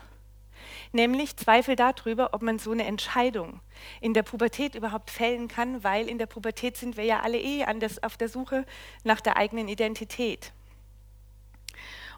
Nämlich 0.94 1.38
Zweifel 1.38 1.76
darüber, 1.76 2.34
ob 2.34 2.42
man 2.42 2.60
so 2.60 2.72
eine 2.72 2.86
Entscheidung 2.86 3.62
in 4.02 4.14
der 4.14 4.24
Pubertät 4.24 4.76
überhaupt 4.76 5.12
fällen 5.12 5.48
kann, 5.48 5.84
weil 5.84 6.08
in 6.08 6.18
der 6.18 6.28
Pubertät 6.28 6.78
sind 6.78 6.98
wir 6.98 7.04
ja 7.04 7.20
alle 7.22 7.40
eh 7.40 7.66
das, 7.80 8.02
auf 8.02 8.18
der 8.18 8.30
Suche 8.30 8.66
nach 9.04 9.22
der 9.22 9.38
eigenen 9.38 9.68
Identität. 9.68 10.54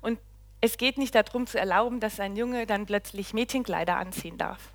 Und 0.02 0.20
es 0.62 0.78
geht 0.78 0.98
nicht 0.98 1.16
darum 1.16 1.48
zu 1.48 1.58
erlauben, 1.60 2.00
dass 2.00 2.20
ein 2.20 2.36
Junge 2.36 2.66
dann 2.66 2.86
plötzlich 2.86 3.34
Mädchenkleider 3.34 3.98
anziehen 3.98 4.38
darf 4.38 4.75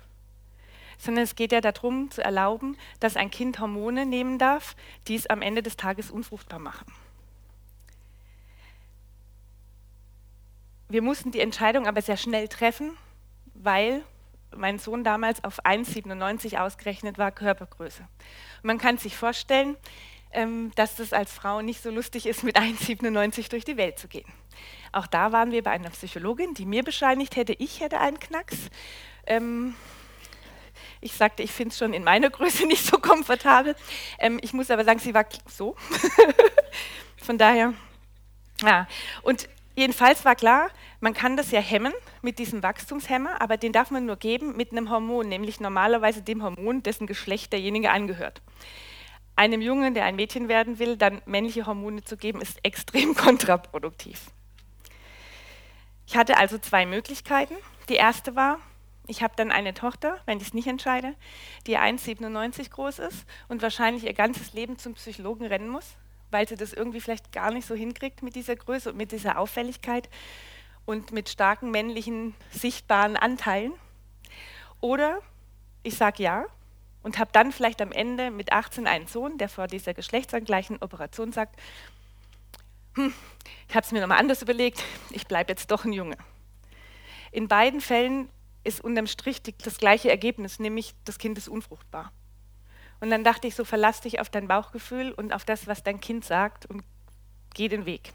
sondern 1.01 1.23
es 1.23 1.35
geht 1.35 1.51
ja 1.51 1.61
darum 1.61 2.11
zu 2.11 2.23
erlauben, 2.23 2.77
dass 2.99 3.17
ein 3.17 3.31
Kind 3.31 3.59
Hormone 3.59 4.05
nehmen 4.05 4.37
darf, 4.37 4.75
die 5.07 5.15
es 5.15 5.27
am 5.27 5.41
Ende 5.41 5.63
des 5.63 5.75
Tages 5.75 6.11
unfruchtbar 6.11 6.59
machen. 6.59 6.85
Wir 10.89 11.01
mussten 11.01 11.31
die 11.31 11.39
Entscheidung 11.39 11.87
aber 11.87 12.01
sehr 12.01 12.17
schnell 12.17 12.47
treffen, 12.47 12.91
weil 13.55 14.03
mein 14.55 14.77
Sohn 14.77 15.03
damals 15.03 15.43
auf 15.43 15.65
1,97 15.65 16.59
ausgerechnet 16.59 17.17
war, 17.17 17.31
Körpergröße. 17.31 18.07
Man 18.61 18.77
kann 18.77 18.97
sich 18.97 19.17
vorstellen, 19.17 19.77
ähm, 20.33 20.71
dass 20.75 20.95
das 20.95 21.13
als 21.13 21.31
Frau 21.31 21.61
nicht 21.61 21.81
so 21.81 21.89
lustig 21.89 22.27
ist, 22.27 22.43
mit 22.43 22.57
1,97 22.59 23.49
durch 23.49 23.65
die 23.65 23.77
Welt 23.77 23.97
zu 23.97 24.07
gehen. 24.07 24.31
Auch 24.91 25.07
da 25.07 25.31
waren 25.31 25.51
wir 25.51 25.63
bei 25.63 25.71
einer 25.71 25.89
Psychologin, 25.89 26.53
die 26.53 26.65
mir 26.65 26.83
bescheinigt 26.83 27.37
hätte, 27.37 27.53
ich 27.53 27.79
hätte 27.79 27.99
einen 27.99 28.19
Knacks. 28.19 28.69
Ähm, 29.25 29.73
ich 31.01 31.13
sagte, 31.13 31.43
ich 31.43 31.51
finde 31.51 31.73
es 31.73 31.79
schon 31.79 31.93
in 31.93 32.03
meiner 32.03 32.29
Größe 32.29 32.65
nicht 32.67 32.85
so 32.85 32.97
komfortabel. 32.99 33.75
Ähm, 34.19 34.39
ich 34.41 34.53
muss 34.53 34.71
aber 34.71 34.85
sagen, 34.85 34.99
sie 34.99 35.13
war 35.13 35.25
so. 35.47 35.75
Von 37.17 37.37
daher, 37.37 37.73
ja. 38.61 38.87
Und 39.23 39.49
jedenfalls 39.75 40.23
war 40.23 40.35
klar, 40.35 40.69
man 40.99 41.13
kann 41.13 41.37
das 41.37 41.51
ja 41.51 41.59
hemmen 41.59 41.93
mit 42.21 42.39
diesem 42.39 42.63
Wachstumshemmer, 42.63 43.41
aber 43.41 43.57
den 43.57 43.73
darf 43.73 43.91
man 43.91 44.05
nur 44.05 44.15
geben 44.15 44.55
mit 44.55 44.71
einem 44.71 44.89
Hormon, 44.89 45.27
nämlich 45.27 45.59
normalerweise 45.59 46.21
dem 46.21 46.43
Hormon, 46.43 46.83
dessen 46.83 47.07
Geschlecht 47.07 47.53
derjenige 47.53 47.91
angehört. 47.91 48.41
Einem 49.35 49.61
Jungen, 49.61 49.93
der 49.93 50.05
ein 50.05 50.15
Mädchen 50.15 50.47
werden 50.47 50.77
will, 50.77 50.97
dann 50.97 51.21
männliche 51.25 51.65
Hormone 51.65 52.03
zu 52.03 52.17
geben, 52.17 52.41
ist 52.41 52.63
extrem 52.63 53.15
kontraproduktiv. 53.15 54.19
Ich 56.05 56.17
hatte 56.17 56.37
also 56.37 56.57
zwei 56.57 56.85
Möglichkeiten. 56.85 57.55
Die 57.87 57.95
erste 57.95 58.35
war, 58.35 58.59
ich 59.07 59.23
habe 59.23 59.33
dann 59.35 59.51
eine 59.51 59.73
Tochter, 59.73 60.19
wenn 60.25 60.37
ich 60.37 60.47
es 60.47 60.53
nicht 60.53 60.67
entscheide, 60.67 61.15
die 61.67 61.77
1,97 61.77 62.69
groß 62.69 62.99
ist 62.99 63.25
und 63.49 63.61
wahrscheinlich 63.61 64.05
ihr 64.05 64.13
ganzes 64.13 64.53
Leben 64.53 64.77
zum 64.77 64.93
Psychologen 64.93 65.45
rennen 65.45 65.69
muss, 65.69 65.95
weil 66.29 66.47
sie 66.47 66.55
das 66.55 66.73
irgendwie 66.73 67.01
vielleicht 67.01 67.31
gar 67.31 67.51
nicht 67.51 67.67
so 67.67 67.75
hinkriegt 67.75 68.23
mit 68.23 68.35
dieser 68.35 68.55
Größe 68.55 68.91
und 68.91 68.97
mit 68.97 69.11
dieser 69.11 69.37
Auffälligkeit 69.37 70.09
und 70.85 71.11
mit 71.11 71.29
starken 71.29 71.71
männlichen 71.71 72.35
sichtbaren 72.51 73.17
Anteilen. 73.17 73.73
Oder 74.79 75.19
ich 75.83 75.95
sage 75.95 76.23
ja 76.23 76.45
und 77.03 77.17
habe 77.17 77.31
dann 77.33 77.51
vielleicht 77.51 77.81
am 77.81 77.91
Ende 77.91 78.31
mit 78.31 78.51
18 78.51 78.87
einen 78.87 79.07
Sohn, 79.07 79.37
der 79.37 79.49
vor 79.49 79.67
dieser 79.67 79.93
geschlechtsangleichen 79.93 80.77
Operation 80.81 81.31
sagt, 81.31 81.59
hm, 82.95 83.13
ich 83.67 83.75
habe 83.75 83.85
es 83.85 83.91
mir 83.91 84.01
nochmal 84.01 84.19
anders 84.19 84.41
überlegt, 84.41 84.83
ich 85.09 85.27
bleibe 85.27 85.51
jetzt 85.51 85.71
doch 85.71 85.85
ein 85.85 85.93
Junge. 85.93 86.17
In 87.31 87.47
beiden 87.47 87.81
Fällen 87.81 88.29
ist 88.63 88.81
unterm 88.81 89.07
Strich 89.07 89.41
das 89.41 89.77
gleiche 89.77 90.09
Ergebnis, 90.09 90.59
nämlich 90.59 90.93
das 91.05 91.17
Kind 91.17 91.37
ist 91.37 91.47
unfruchtbar. 91.47 92.11
Und 92.99 93.09
dann 93.09 93.23
dachte 93.23 93.47
ich 93.47 93.55
so, 93.55 93.65
verlass 93.65 94.01
dich 94.01 94.19
auf 94.19 94.29
dein 94.29 94.47
Bauchgefühl 94.47 95.11
und 95.11 95.33
auf 95.33 95.43
das, 95.43 95.65
was 95.65 95.83
dein 95.83 95.99
Kind 95.99 96.23
sagt 96.23 96.67
und 96.67 96.83
geh 97.55 97.67
den 97.67 97.85
Weg. 97.85 98.13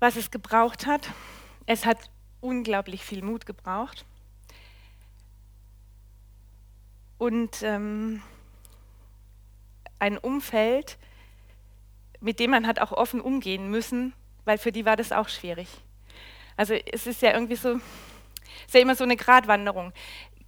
Was 0.00 0.16
es 0.16 0.30
gebraucht 0.30 0.86
hat, 0.86 1.10
es 1.66 1.84
hat 1.84 2.10
unglaublich 2.40 3.04
viel 3.04 3.22
Mut 3.22 3.46
gebraucht. 3.46 4.04
Und 7.18 7.62
ähm, 7.62 8.22
ein 9.98 10.18
Umfeld, 10.18 10.98
mit 12.20 12.40
dem 12.40 12.50
man 12.50 12.66
hat 12.66 12.80
auch 12.80 12.92
offen 12.92 13.20
umgehen 13.20 13.70
müssen, 13.70 14.14
weil 14.44 14.58
für 14.58 14.72
die 14.72 14.84
war 14.84 14.96
das 14.96 15.12
auch 15.12 15.28
schwierig. 15.28 15.68
Also 16.56 16.74
es 16.74 17.06
ist 17.06 17.22
ja 17.22 17.32
irgendwie 17.32 17.56
so, 17.56 17.74
ist 17.74 18.74
ja 18.74 18.80
immer 18.80 18.94
so 18.94 19.04
eine 19.04 19.16
Gratwanderung. 19.16 19.92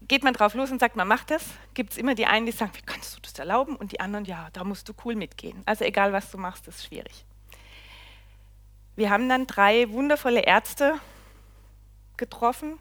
Geht 0.09 0.23
man 0.23 0.35
drauf 0.35 0.55
los 0.55 0.71
und 0.71 0.79
sagt, 0.79 0.95
man 0.95 1.09
macht 1.09 1.31
das, 1.31 1.45
gibt 1.75 1.93
es 1.93 1.99
immer 1.99 2.15
die 2.15 2.27
einen, 2.27 2.47
die 2.47 2.53
sagen, 2.53 2.73
wie 2.75 2.83
kannst 2.83 3.17
du 3.17 3.21
das 3.21 3.37
erlauben? 3.39 3.75
Und 3.75 3.93
die 3.93 4.01
anderen, 4.01 4.25
ja, 4.25 4.49
da 4.53 4.63
musst 4.63 4.89
du 4.89 4.93
cool 5.05 5.17
mitgehen. 5.17 5.63
Also 5.67 5.85
egal, 5.85 6.13
was 6.13 6.31
du 6.31 6.39
machst, 6.39 6.69
ist 6.69 6.85
schwierig. 6.85 7.25
Wir 8.95 9.11
haben 9.11 9.29
dann 9.29 9.47
drei 9.47 9.91
wundervolle 9.91 10.41
Ärzte 10.41 10.95
getroffen, 12.17 12.79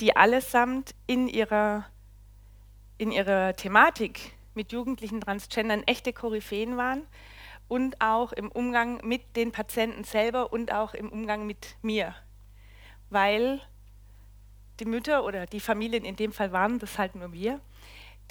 die 0.00 0.16
allesamt 0.16 0.94
in 1.06 1.28
ihrer, 1.28 1.84
in 2.98 3.12
ihrer 3.12 3.54
Thematik 3.54 4.32
mit 4.54 4.72
jugendlichen 4.72 5.20
Transgendern 5.20 5.82
echte 5.84 6.12
Koryphäen 6.12 6.76
waren 6.76 7.02
und 7.74 8.00
auch 8.00 8.32
im 8.32 8.52
Umgang 8.52 9.04
mit 9.04 9.34
den 9.34 9.50
Patienten 9.50 10.04
selber 10.04 10.52
und 10.52 10.70
auch 10.72 10.94
im 10.94 11.08
Umgang 11.10 11.44
mit 11.44 11.74
mir. 11.82 12.14
Weil 13.10 13.60
die 14.78 14.84
Mütter 14.84 15.24
oder 15.24 15.46
die 15.46 15.58
Familien 15.58 16.04
in 16.04 16.14
dem 16.14 16.32
Fall 16.32 16.52
waren 16.52 16.78
das 16.78 16.98
halt 16.98 17.16
nur 17.16 17.32
wir, 17.32 17.60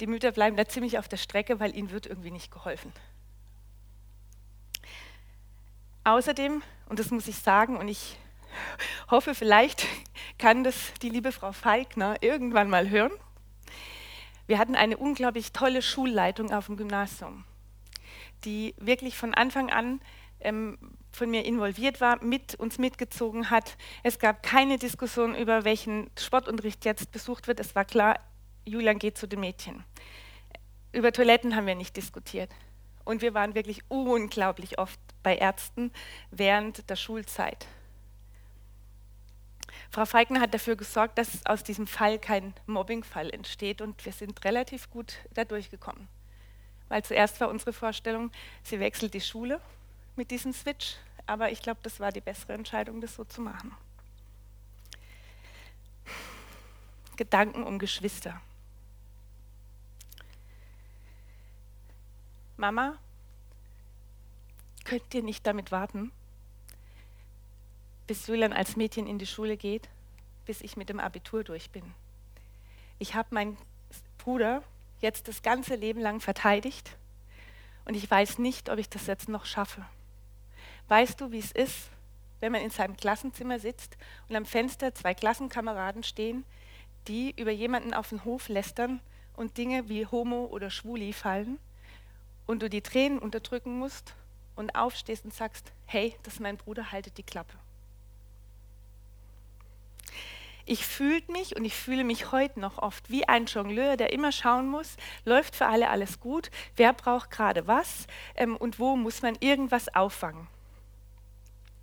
die 0.00 0.06
Mütter 0.06 0.32
bleiben 0.32 0.56
da 0.56 0.66
ziemlich 0.66 0.98
auf 0.98 1.08
der 1.08 1.18
Strecke, 1.18 1.60
weil 1.60 1.76
ihnen 1.76 1.90
wird 1.90 2.06
irgendwie 2.06 2.30
nicht 2.30 2.50
geholfen. 2.50 2.90
Außerdem, 6.04 6.62
und 6.88 6.98
das 6.98 7.10
muss 7.10 7.28
ich 7.28 7.36
sagen, 7.36 7.76
und 7.76 7.88
ich 7.88 8.18
hoffe, 9.10 9.34
vielleicht 9.34 9.86
kann 10.38 10.64
das 10.64 10.94
die 11.02 11.10
liebe 11.10 11.32
Frau 11.32 11.52
Feigner 11.52 12.16
irgendwann 12.22 12.70
mal 12.70 12.88
hören, 12.88 13.12
wir 14.46 14.58
hatten 14.58 14.74
eine 14.74 14.96
unglaublich 14.96 15.52
tolle 15.52 15.82
Schulleitung 15.82 16.50
auf 16.50 16.64
dem 16.64 16.78
Gymnasium 16.78 17.44
die 18.44 18.74
wirklich 18.78 19.16
von 19.16 19.34
Anfang 19.34 19.70
an 19.70 20.00
ähm, 20.40 20.78
von 21.10 21.30
mir 21.30 21.44
involviert 21.44 22.00
war, 22.00 22.22
mit 22.22 22.54
uns 22.56 22.78
mitgezogen 22.78 23.50
hat. 23.50 23.76
Es 24.02 24.18
gab 24.18 24.42
keine 24.42 24.78
Diskussion 24.78 25.34
über 25.34 25.64
welchen 25.64 26.10
Sportunterricht 26.18 26.84
jetzt 26.84 27.12
besucht 27.12 27.46
wird. 27.48 27.60
Es 27.60 27.74
war 27.74 27.84
klar, 27.84 28.18
Julian 28.64 28.98
geht 28.98 29.16
zu 29.16 29.26
den 29.26 29.40
Mädchen. 29.40 29.84
Über 30.92 31.12
Toiletten 31.12 31.56
haben 31.56 31.66
wir 31.66 31.74
nicht 31.74 31.96
diskutiert. 31.96 32.50
Und 33.04 33.22
wir 33.22 33.34
waren 33.34 33.54
wirklich 33.54 33.82
unglaublich 33.88 34.78
oft 34.78 34.98
bei 35.22 35.36
Ärzten 35.36 35.92
während 36.30 36.88
der 36.88 36.96
Schulzeit. 36.96 37.66
Frau 39.90 40.06
Feigner 40.06 40.40
hat 40.40 40.54
dafür 40.54 40.76
gesorgt, 40.76 41.18
dass 41.18 41.44
aus 41.46 41.62
diesem 41.62 41.86
Fall 41.86 42.18
kein 42.18 42.54
Mobbingfall 42.66 43.30
entsteht 43.30 43.80
und 43.80 44.04
wir 44.04 44.12
sind 44.12 44.44
relativ 44.44 44.90
gut 44.90 45.18
da 45.34 45.44
durchgekommen 45.44 46.08
weil 46.94 47.02
zuerst 47.02 47.40
war 47.40 47.48
unsere 47.48 47.72
Vorstellung, 47.72 48.30
sie 48.62 48.78
wechselt 48.78 49.14
die 49.14 49.20
Schule 49.20 49.60
mit 50.14 50.30
diesem 50.30 50.52
Switch, 50.52 50.94
aber 51.26 51.50
ich 51.50 51.60
glaube, 51.60 51.80
das 51.82 51.98
war 51.98 52.12
die 52.12 52.20
bessere 52.20 52.52
Entscheidung, 52.52 53.00
das 53.00 53.16
so 53.16 53.24
zu 53.24 53.40
machen. 53.40 53.76
Gedanken 57.16 57.64
um 57.64 57.80
Geschwister. 57.80 58.40
Mama, 62.56 62.96
könnt 64.84 65.12
ihr 65.12 65.24
nicht 65.24 65.44
damit 65.48 65.72
warten, 65.72 66.12
bis 68.06 68.28
Julian 68.28 68.52
als 68.52 68.76
Mädchen 68.76 69.08
in 69.08 69.18
die 69.18 69.26
Schule 69.26 69.56
geht, 69.56 69.88
bis 70.46 70.60
ich 70.60 70.76
mit 70.76 70.90
dem 70.90 71.00
Abitur 71.00 71.42
durch 71.42 71.72
bin? 71.72 71.92
Ich 73.00 73.16
habe 73.16 73.34
meinen 73.34 73.58
Bruder 74.18 74.62
jetzt 75.04 75.28
das 75.28 75.42
ganze 75.42 75.76
Leben 75.76 76.00
lang 76.00 76.20
verteidigt 76.20 76.96
und 77.84 77.94
ich 77.94 78.10
weiß 78.10 78.38
nicht, 78.38 78.70
ob 78.70 78.78
ich 78.78 78.88
das 78.88 79.06
jetzt 79.06 79.28
noch 79.28 79.44
schaffe. 79.44 79.84
Weißt 80.88 81.20
du, 81.20 81.30
wie 81.30 81.38
es 81.38 81.52
ist, 81.52 81.90
wenn 82.40 82.52
man 82.52 82.62
in 82.62 82.70
seinem 82.70 82.96
Klassenzimmer 82.96 83.58
sitzt 83.58 83.96
und 84.28 84.34
am 84.34 84.46
Fenster 84.46 84.94
zwei 84.94 85.14
Klassenkameraden 85.14 86.02
stehen, 86.02 86.44
die 87.06 87.34
über 87.36 87.50
jemanden 87.50 87.94
auf 87.94 88.08
den 88.08 88.24
Hof 88.24 88.48
lästern 88.48 89.00
und 89.36 89.58
Dinge 89.58 89.88
wie 89.88 90.06
Homo 90.06 90.46
oder 90.46 90.70
Schwuli 90.70 91.12
fallen 91.12 91.58
und 92.46 92.62
du 92.62 92.70
die 92.70 92.82
Tränen 92.82 93.18
unterdrücken 93.18 93.78
musst 93.78 94.14
und 94.56 94.74
aufstehst 94.74 95.24
und 95.24 95.34
sagst, 95.34 95.72
hey, 95.86 96.16
das 96.22 96.34
ist 96.34 96.40
mein 96.40 96.56
Bruder, 96.56 96.92
haltet 96.92 97.18
die 97.18 97.22
Klappe. 97.22 97.54
Ich 100.66 100.86
fühle 100.86 101.22
mich 101.28 101.56
und 101.56 101.64
ich 101.64 101.74
fühle 101.74 102.04
mich 102.04 102.32
heute 102.32 102.58
noch 102.58 102.78
oft 102.78 103.10
wie 103.10 103.28
ein 103.28 103.46
Jongleur, 103.46 103.96
der 103.96 104.12
immer 104.12 104.32
schauen 104.32 104.68
muss, 104.68 104.96
läuft 105.24 105.56
für 105.56 105.66
alle 105.66 105.90
alles 105.90 106.20
gut, 106.20 106.50
wer 106.76 106.94
braucht 106.94 107.30
gerade 107.30 107.66
was 107.66 108.06
ähm, 108.34 108.56
und 108.56 108.78
wo 108.78 108.96
muss 108.96 109.20
man 109.20 109.36
irgendwas 109.40 109.94
auffangen. 109.94 110.46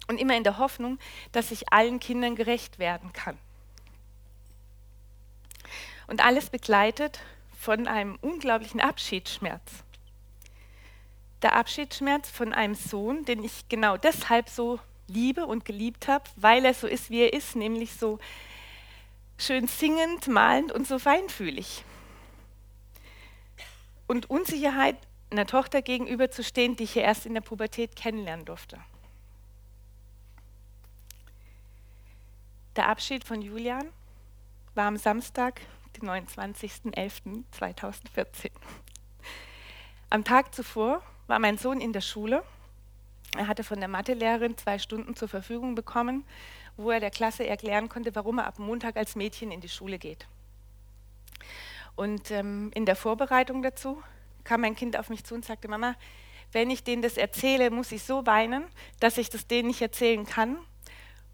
Und 0.08 0.20
immer 0.20 0.36
in 0.36 0.44
der 0.44 0.58
Hoffnung, 0.58 0.98
dass 1.32 1.52
ich 1.52 1.72
allen 1.72 2.00
Kindern 2.00 2.36
gerecht 2.36 2.80
werden 2.80 3.13
kann. 3.13 3.38
Und 6.08 6.26
alles 6.26 6.50
begleitet 6.50 7.20
von 7.58 7.88
einem 7.88 8.17
unglaublichen 8.22 8.82
Abschiedsschmerz. 8.82 9.62
Der 11.44 11.56
Abschiedsschmerz 11.56 12.30
von 12.30 12.54
einem 12.54 12.76
Sohn, 12.76 13.26
den 13.26 13.44
ich 13.44 13.70
genau 13.70 13.96
deshalb 13.98 14.50
so 14.50 14.80
liebe 15.08 15.46
und 15.46 15.65
geliebt 15.65 16.08
habe, 16.08 16.26
weil 16.36 16.65
er 16.65 16.74
so 16.74 16.88
ist, 16.88 17.10
wie 17.12 17.22
er 17.22 17.34
ist, 17.34 17.56
nämlich 17.56 17.94
so 17.94 18.20
schön 19.41 19.67
singend, 19.67 20.27
malend 20.27 20.71
und 20.71 20.88
so 20.88 20.99
feinfühlig. 20.99 21.84
Und 24.08 24.30
Unsicherheit 24.30 24.95
einer 25.32 25.47
Tochter 25.47 25.82
gegenüberzustehen, 25.82 26.75
die 26.75 26.84
ich 26.84 26.93
ja 26.95 27.04
erst 27.04 27.25
in 27.25 27.34
der 27.34 27.39
Pubertät 27.41 27.95
kennenlernen 27.95 28.45
durfte. 28.45 28.77
Der 32.75 32.88
Abschied 32.88 33.23
von 33.23 33.41
Julian 33.41 33.88
war 34.75 34.88
am 34.88 34.97
Samstag, 34.97 35.62
den 35.97 36.08
29.11.2014. 36.10 38.51
Am 40.10 40.23
Tag 40.23 40.54
zuvor 40.54 41.01
war 41.27 41.39
mein 41.39 41.58
Sohn 41.58 41.82
in 41.82 41.93
der 41.93 42.01
Schule. 42.01 42.43
Er 43.38 43.47
hatte 43.47 43.63
von 43.63 43.80
der 43.80 43.88
Mathelehrerin 43.88 44.58
zwei 44.58 44.77
Stunden 44.77 45.15
zur 45.15 45.30
Verfügung 45.30 45.75
bekommen, 45.75 46.25
wo 46.77 46.91
er 46.91 46.99
der 46.99 47.12
Klasse 47.12 47.45
erklären 47.45 47.89
konnte, 47.89 48.15
warum 48.15 48.39
er 48.39 48.47
ab 48.47 48.60
Montag 48.60 48.97
als 48.97 49.15
Mädchen 49.15 49.51
in 49.51 49.62
die 49.62 49.69
Schule 49.69 49.99
geht. 49.99 50.27
Und 51.95 52.31
ähm, 52.31 52.71
in 52.73 52.86
der 52.86 52.95
Vorbereitung 52.95 53.62
dazu 53.62 54.01
kam 54.43 54.62
mein 54.62 54.75
Kind 54.75 54.97
auf 54.97 55.10
mich 55.10 55.23
zu 55.23 55.36
und 55.36 55.45
sagte, 55.45 55.67
Mama, 55.67 55.95
wenn 56.51 56.69
ich 56.69 56.84
denen 56.84 57.01
das 57.01 57.17
erzähle, 57.17 57.69
muss 57.71 57.91
ich 57.91 58.03
so 58.03 58.25
weinen, 58.25 58.63
dass 58.99 59.17
ich 59.17 59.29
das 59.29 59.47
denen 59.47 59.67
nicht 59.67 59.81
erzählen 59.81 60.25
kann. 60.25 60.57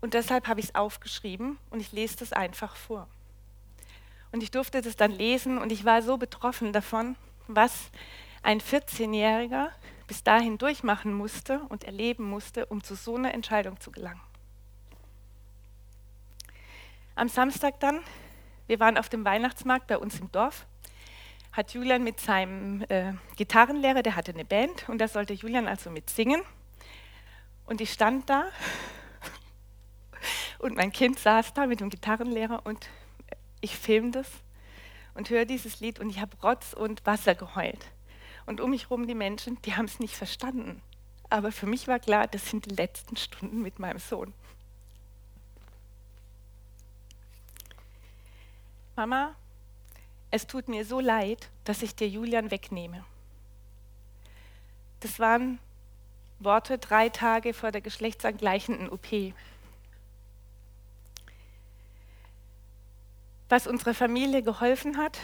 Und 0.02 0.14
deshalb 0.14 0.48
habe 0.48 0.60
ich 0.60 0.68
es 0.68 0.76
aufgeschrieben 0.76 1.58
und 1.70 1.80
ich 1.80 1.92
lese 1.92 2.18
das 2.18 2.34
einfach 2.34 2.76
vor. 2.76 3.08
Und 4.32 4.44
ich 4.44 4.52
durfte 4.52 4.82
das 4.82 4.96
dann 4.96 5.12
lesen 5.12 5.58
und 5.58 5.72
ich 5.72 5.86
war 5.86 6.02
so 6.02 6.18
betroffen 6.18 6.74
davon, 6.74 7.16
was 7.48 7.90
ein 8.44 8.62
14-Jähriger 8.62 9.70
bis 10.06 10.24
dahin 10.24 10.58
durchmachen 10.58 11.14
musste 11.14 11.62
und 11.70 11.84
erleben 11.84 12.30
musste, 12.30 12.66
um 12.68 12.84
zu 12.84 12.96
so 12.96 13.16
einer 13.16 13.34
Entscheidung 13.34 13.80
zu 13.80 13.92
gelangen. 13.92 14.22
Am 17.18 17.30
Samstag 17.30 17.80
dann, 17.80 18.02
wir 18.68 18.80
waren 18.80 18.96
auf 18.96 19.10
dem 19.10 19.26
Weihnachtsmarkt 19.26 19.88
bei 19.88 19.98
uns 19.98 20.20
im 20.20 20.32
Dorf, 20.32 20.68
hat 21.52 21.74
Julian 21.74 22.04
mit 22.04 22.20
seinem 22.20 22.84
äh, 22.90 23.14
Gitarrenlehrer, 23.36 24.04
der 24.04 24.16
hatte 24.16 24.32
eine 24.36 24.46
Band 24.46 24.88
und 24.88 25.00
da 25.00 25.08
sollte 25.08 25.34
Julian 25.34 25.68
also 25.68 25.90
mit 25.90 26.12
singen. 26.12 26.44
Und 27.66 27.82
ich 27.82 27.92
stand 27.92 28.30
da 28.30 28.46
und 30.60 30.76
mein 30.76 30.92
Kind 30.92 31.18
saß 31.18 31.56
da 31.56 31.66
mit 31.66 31.80
dem 31.80 31.90
Gitarrenlehrer 31.90 32.62
und 32.66 32.88
ich 33.62 33.76
filme 33.76 34.12
das 34.12 34.30
und 35.16 35.32
höre 35.32 35.46
dieses 35.46 35.80
Lied 35.80 35.98
und 36.00 36.12
ich 36.12 36.22
habe 36.22 36.38
Rotz 36.44 36.74
und 36.74 37.04
Wasser 37.08 37.34
geheult. 37.34 37.84
Und 38.46 38.62
um 38.62 38.70
mich 38.70 38.92
herum 38.92 39.08
die 39.08 39.16
Menschen, 39.16 39.60
die 39.64 39.76
haben 39.76 39.86
es 39.86 39.98
nicht 39.98 40.16
verstanden. 40.16 40.84
Aber 41.32 41.52
für 41.52 41.66
mich 41.66 41.88
war 41.88 41.98
klar, 41.98 42.28
das 42.28 42.48
sind 42.48 42.70
die 42.70 42.76
letzten 42.76 43.18
Stunden 43.18 43.64
mit 43.64 43.80
meinem 43.80 43.98
Sohn. 43.98 44.36
Mama, 48.98 49.36
es 50.32 50.48
tut 50.48 50.68
mir 50.68 50.84
so 50.84 51.00
leid, 51.00 51.50
dass 51.66 51.84
ich 51.84 51.96
dir 51.96 52.10
Julian 52.10 52.50
wegnehme. 52.50 53.06
Das 55.02 55.20
waren 55.20 55.60
Worte 56.40 56.80
drei 56.80 57.10
Tage 57.10 57.54
vor 57.54 57.72
der 57.72 57.82
geschlechtsangleichenden 57.82 58.90
OP. 58.90 59.06
Was 63.50 63.68
unserer 63.68 63.94
Familie 63.94 64.42
geholfen 64.42 64.98
hat, 64.98 65.20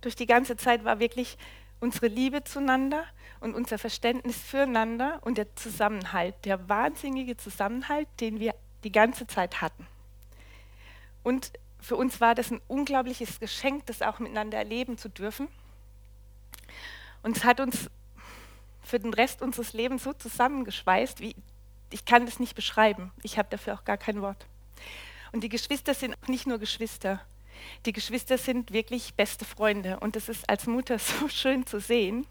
durch 0.00 0.16
die 0.16 0.26
ganze 0.26 0.56
Zeit 0.56 0.82
war 0.82 0.98
wirklich 0.98 1.36
unsere 1.78 2.06
Liebe 2.06 2.42
zueinander 2.42 3.04
und 3.40 3.54
unser 3.54 3.76
Verständnis 3.76 4.38
füreinander 4.38 5.18
und 5.20 5.36
der 5.36 5.54
Zusammenhalt, 5.56 6.34
der 6.46 6.70
wahnsinnige 6.70 7.36
Zusammenhalt, 7.36 8.08
den 8.18 8.40
wir 8.40 8.54
die 8.82 8.92
ganze 8.92 9.26
Zeit 9.26 9.60
hatten. 9.60 9.86
Und 11.22 11.52
für 11.80 11.96
uns 11.96 12.20
war 12.20 12.34
das 12.34 12.50
ein 12.50 12.60
unglaubliches 12.68 13.40
Geschenk, 13.40 13.86
das 13.86 14.02
auch 14.02 14.18
miteinander 14.18 14.58
erleben 14.58 14.98
zu 14.98 15.08
dürfen. 15.08 15.48
Und 17.22 17.36
es 17.36 17.44
hat 17.44 17.60
uns 17.60 17.90
für 18.82 18.98
den 18.98 19.14
Rest 19.14 19.42
unseres 19.42 19.72
Lebens 19.72 20.04
so 20.04 20.12
zusammengeschweißt, 20.12 21.20
wie 21.20 21.36
ich 21.92 22.04
kann 22.04 22.24
das 22.24 22.38
nicht 22.38 22.54
beschreiben. 22.54 23.12
Ich 23.22 23.38
habe 23.38 23.48
dafür 23.50 23.74
auch 23.74 23.84
gar 23.84 23.96
kein 23.96 24.22
Wort. 24.22 24.46
Und 25.32 25.42
die 25.42 25.48
Geschwister 25.48 25.94
sind 25.94 26.14
auch 26.14 26.28
nicht 26.28 26.46
nur 26.46 26.58
Geschwister. 26.58 27.20
Die 27.84 27.92
Geschwister 27.92 28.38
sind 28.38 28.72
wirklich 28.72 29.14
beste 29.14 29.44
Freunde. 29.44 30.00
Und 30.00 30.16
das 30.16 30.28
ist 30.28 30.48
als 30.48 30.66
Mutter 30.66 30.98
so 30.98 31.28
schön 31.28 31.66
zu 31.66 31.80
sehen. 31.80 32.26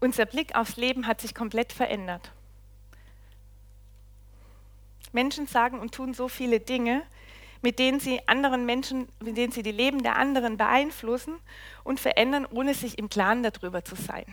Unser 0.00 0.26
Blick 0.26 0.54
aufs 0.54 0.76
Leben 0.76 1.06
hat 1.06 1.20
sich 1.20 1.34
komplett 1.34 1.72
verändert. 1.72 2.32
Menschen 5.12 5.46
sagen 5.46 5.78
und 5.78 5.94
tun 5.94 6.14
so 6.14 6.28
viele 6.28 6.60
Dinge, 6.60 7.02
mit 7.62 7.78
denen 7.78 8.00
sie 8.00 8.26
anderen 8.26 8.64
Menschen, 8.64 9.08
mit 9.20 9.36
denen 9.36 9.52
sie 9.52 9.62
die 9.62 9.72
Leben 9.72 10.02
der 10.02 10.16
anderen 10.16 10.56
beeinflussen 10.56 11.34
und 11.84 12.00
verändern, 12.00 12.46
ohne 12.50 12.74
sich 12.74 12.98
im 12.98 13.08
Klaren 13.08 13.42
darüber 13.42 13.84
zu 13.84 13.96
sein. 13.96 14.24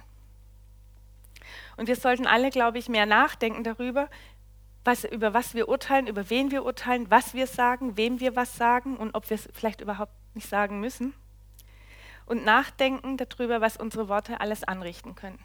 Und 1.75 1.87
wir 1.87 1.95
sollten 1.95 2.25
alle, 2.25 2.49
glaube 2.49 2.77
ich, 2.77 2.89
mehr 2.89 3.05
nachdenken 3.05 3.63
darüber, 3.63 4.09
was, 4.83 5.03
über 5.03 5.33
was 5.33 5.53
wir 5.53 5.67
urteilen, 5.67 6.07
über 6.07 6.29
wen 6.29 6.49
wir 6.49 6.63
urteilen, 6.63 7.11
was 7.11 7.33
wir 7.33 7.45
sagen, 7.45 7.97
wem 7.97 8.19
wir 8.19 8.35
was 8.35 8.55
sagen 8.55 8.95
und 8.97 9.13
ob 9.15 9.29
wir 9.29 9.35
es 9.35 9.49
vielleicht 9.53 9.81
überhaupt 9.81 10.13
nicht 10.33 10.47
sagen 10.47 10.79
müssen. 10.79 11.13
Und 12.25 12.45
nachdenken 12.45 13.17
darüber, 13.17 13.61
was 13.61 13.77
unsere 13.77 14.07
Worte 14.07 14.39
alles 14.39 14.63
anrichten 14.63 15.15
können. 15.15 15.39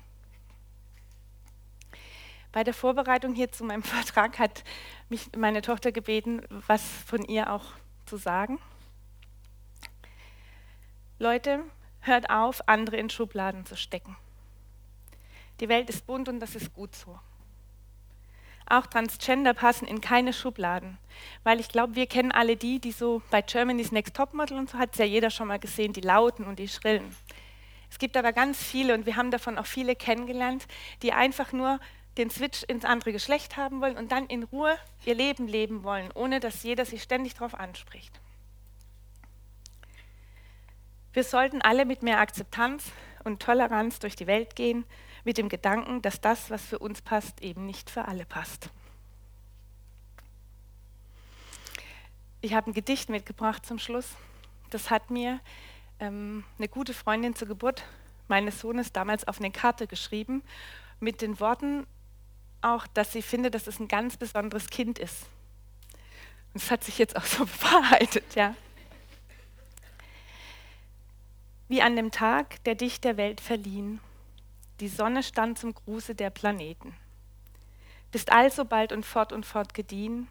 Bei 2.53 2.65
der 2.65 2.75
Vorbereitung 2.75 3.35
hier 3.35 3.51
zu 3.51 3.65
meinem 3.65 3.83
Vertrag 3.83 4.39
hat 4.39 4.63
mich 5.09 5.31
meine 5.37 5.63
Tochter 5.63 5.91
gebeten, 5.91 6.43
was 6.67 6.83
von 7.07 7.25
ihr 7.25 7.53
auch 7.53 7.65
zu 8.07 8.17
sagen. 8.17 8.59
Leute, 11.19 11.65
hört 12.01 12.31
auf, 12.31 12.69
andere 12.69 12.97
in 12.97 13.09
Schubladen 13.09 13.65
zu 13.65 13.77
stecken. 13.77 14.17
Die 15.61 15.69
Welt 15.69 15.89
ist 15.89 16.07
bunt 16.07 16.29
und 16.29 16.41
das 16.41 16.57
ist 16.57 16.75
gut 16.75 16.95
so. 16.95 17.19
Auch 18.67 18.87
Transgender 18.87 19.55
passen 19.55 19.87
in 19.87 20.01
keine 20.01 20.33
Schubladen, 20.33 20.99
weil 21.45 21.61
ich 21.61 21.69
glaube, 21.69 21.95
wir 21.95 22.07
kennen 22.07 22.33
alle 22.33 22.57
die, 22.57 22.81
die 22.81 22.93
so 22.93 23.23
bei 23.31 23.43
Germany's 23.43 23.93
Next 23.93 24.17
Topmodel 24.17 24.59
und 24.59 24.71
so 24.71 24.79
hat 24.79 24.93
es 24.93 24.99
ja 24.99 25.05
jeder 25.05 25.31
schon 25.31 25.49
mal 25.49 25.59
gesehen, 25.59 25.93
die 25.93 26.01
lauten 26.01 26.47
und 26.47 26.59
die 26.59 26.69
schrillen. 26.69 27.15
Es 27.91 27.99
gibt 27.99 28.17
aber 28.17 28.33
ganz 28.33 28.63
viele 28.63 28.95
und 28.95 29.05
wir 29.05 29.17
haben 29.17 29.31
davon 29.31 29.59
auch 29.59 29.67
viele 29.67 29.95
kennengelernt, 29.95 30.67
die 31.03 31.13
einfach 31.13 31.53
nur 31.53 31.79
den 32.19 32.31
Switch 32.31 32.63
ins 32.65 32.85
andere 32.85 33.13
Geschlecht 33.13 33.57
haben 33.57 33.81
wollen 33.81 33.97
und 33.97 34.13
dann 34.13 34.27
in 34.27 34.43
Ruhe 34.43 34.77
ihr 35.05 35.15
Leben 35.15 35.47
leben 35.47 35.83
wollen, 35.83 36.11
ohne 36.13 36.41
dass 36.41 36.63
jeder 36.63 36.85
sich 36.85 37.03
ständig 37.03 37.35
darauf 37.35 37.55
anspricht. 37.55 38.21
Wir 41.13 41.25
sollten 41.25 41.61
alle 41.63 41.85
mit 41.85 42.03
mehr 42.03 42.21
Akzeptanz 42.21 42.91
und 43.25 43.43
Toleranz 43.43 43.99
durch 43.99 44.17
die 44.17 44.27
Welt 44.27 44.57
gehen, 44.57 44.85
mit 45.25 45.39
dem 45.39 45.49
Gedanken, 45.49 46.03
dass 46.03 46.21
das, 46.21 46.51
was 46.51 46.63
für 46.63 46.79
uns 46.79 47.03
passt, 47.03 47.43
eben 47.43 47.67
nicht 47.67 47.91
für 47.91 48.07
alle 48.07 48.25
passt. 48.25 48.71
Ich 52.41 52.55
habe 52.55 52.71
ein 52.71 52.75
Gedicht 52.75 53.09
mitgebracht 53.09 53.65
zum 53.65 53.79
Schluss. 53.79 54.17
Das 54.71 54.91
hat 54.91 55.11
mir 55.11 55.39
ähm, 56.01 56.45
eine 56.59 56.69
gute 56.69 56.93
Freundin 56.93 57.37
zur 57.37 57.47
Geburt 57.47 57.85
meines 58.27 58.61
Sohnes 58.61 58.93
damals 58.93 59.29
auf 59.29 59.39
eine 59.39 59.53
Karte 59.53 59.87
geschrieben 59.87 60.43
mit 60.99 61.21
den 61.21 61.39
Worten, 61.39 61.87
auch, 62.63 62.87
dass 62.87 63.13
sie 63.13 63.23
findet, 63.23 63.55
dass 63.55 63.67
es 63.67 63.81
ein 63.81 63.89
ganz 63.89 64.17
besonderes 64.17 64.71
Kind 64.71 64.99
ist. 64.99 65.27
Und 66.53 66.63
es 66.63 66.71
hat 66.71 66.85
sich 66.85 66.99
jetzt 66.99 67.17
auch 67.17 67.25
so 67.25 67.45
bewahrheitet, 67.47 68.35
ja. 68.35 68.55
Wie 71.69 71.83
an 71.83 71.97
dem 71.97 72.11
Tag, 72.11 72.63
der 72.65 72.75
dich 72.75 73.01
der 73.01 73.17
Welt 73.17 73.41
verliehen, 73.41 74.01
die 74.81 74.89
Sonne 74.89 75.23
stand 75.23 75.59
zum 75.59 75.75
Gruße 75.75 76.15
der 76.15 76.31
Planeten. 76.31 76.95
Bist 78.11 78.31
also 78.31 78.65
bald 78.65 78.93
und 78.93 79.07
fort 79.07 79.33
und 79.33 79.47
fort 79.47 79.73
gediehen, 79.73 80.29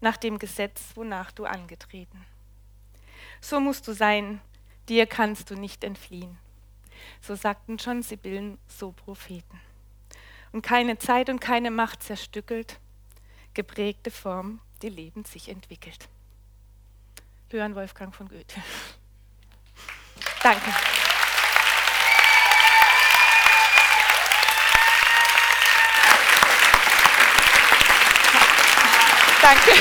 nach 0.00 0.16
dem 0.16 0.38
Gesetz, 0.38 0.92
wonach 0.96 1.30
du 1.30 1.44
angetreten. 1.44 2.24
So 3.40 3.60
musst 3.60 3.86
du 3.86 3.92
sein, 3.92 4.40
dir 4.88 5.06
kannst 5.06 5.50
du 5.50 5.54
nicht 5.54 5.84
entfliehen. 5.84 6.36
So 7.20 7.36
sagten 7.36 7.78
schon 7.78 8.02
Sibyllen, 8.02 8.58
so 8.66 8.90
Propheten 8.90 9.60
und 10.52 10.62
keine 10.62 10.98
Zeit 10.98 11.28
und 11.28 11.40
keine 11.40 11.70
Macht 11.70 12.02
zerstückelt, 12.02 12.78
geprägte 13.54 14.10
Form, 14.10 14.60
die 14.82 14.88
Leben 14.88 15.24
sich 15.24 15.48
entwickelt. 15.48 16.08
Johann 17.50 17.74
Wolfgang 17.74 18.14
von 18.14 18.28
Goethe. 18.28 18.60
Danke. 20.42 20.72
Danke. 29.42 29.72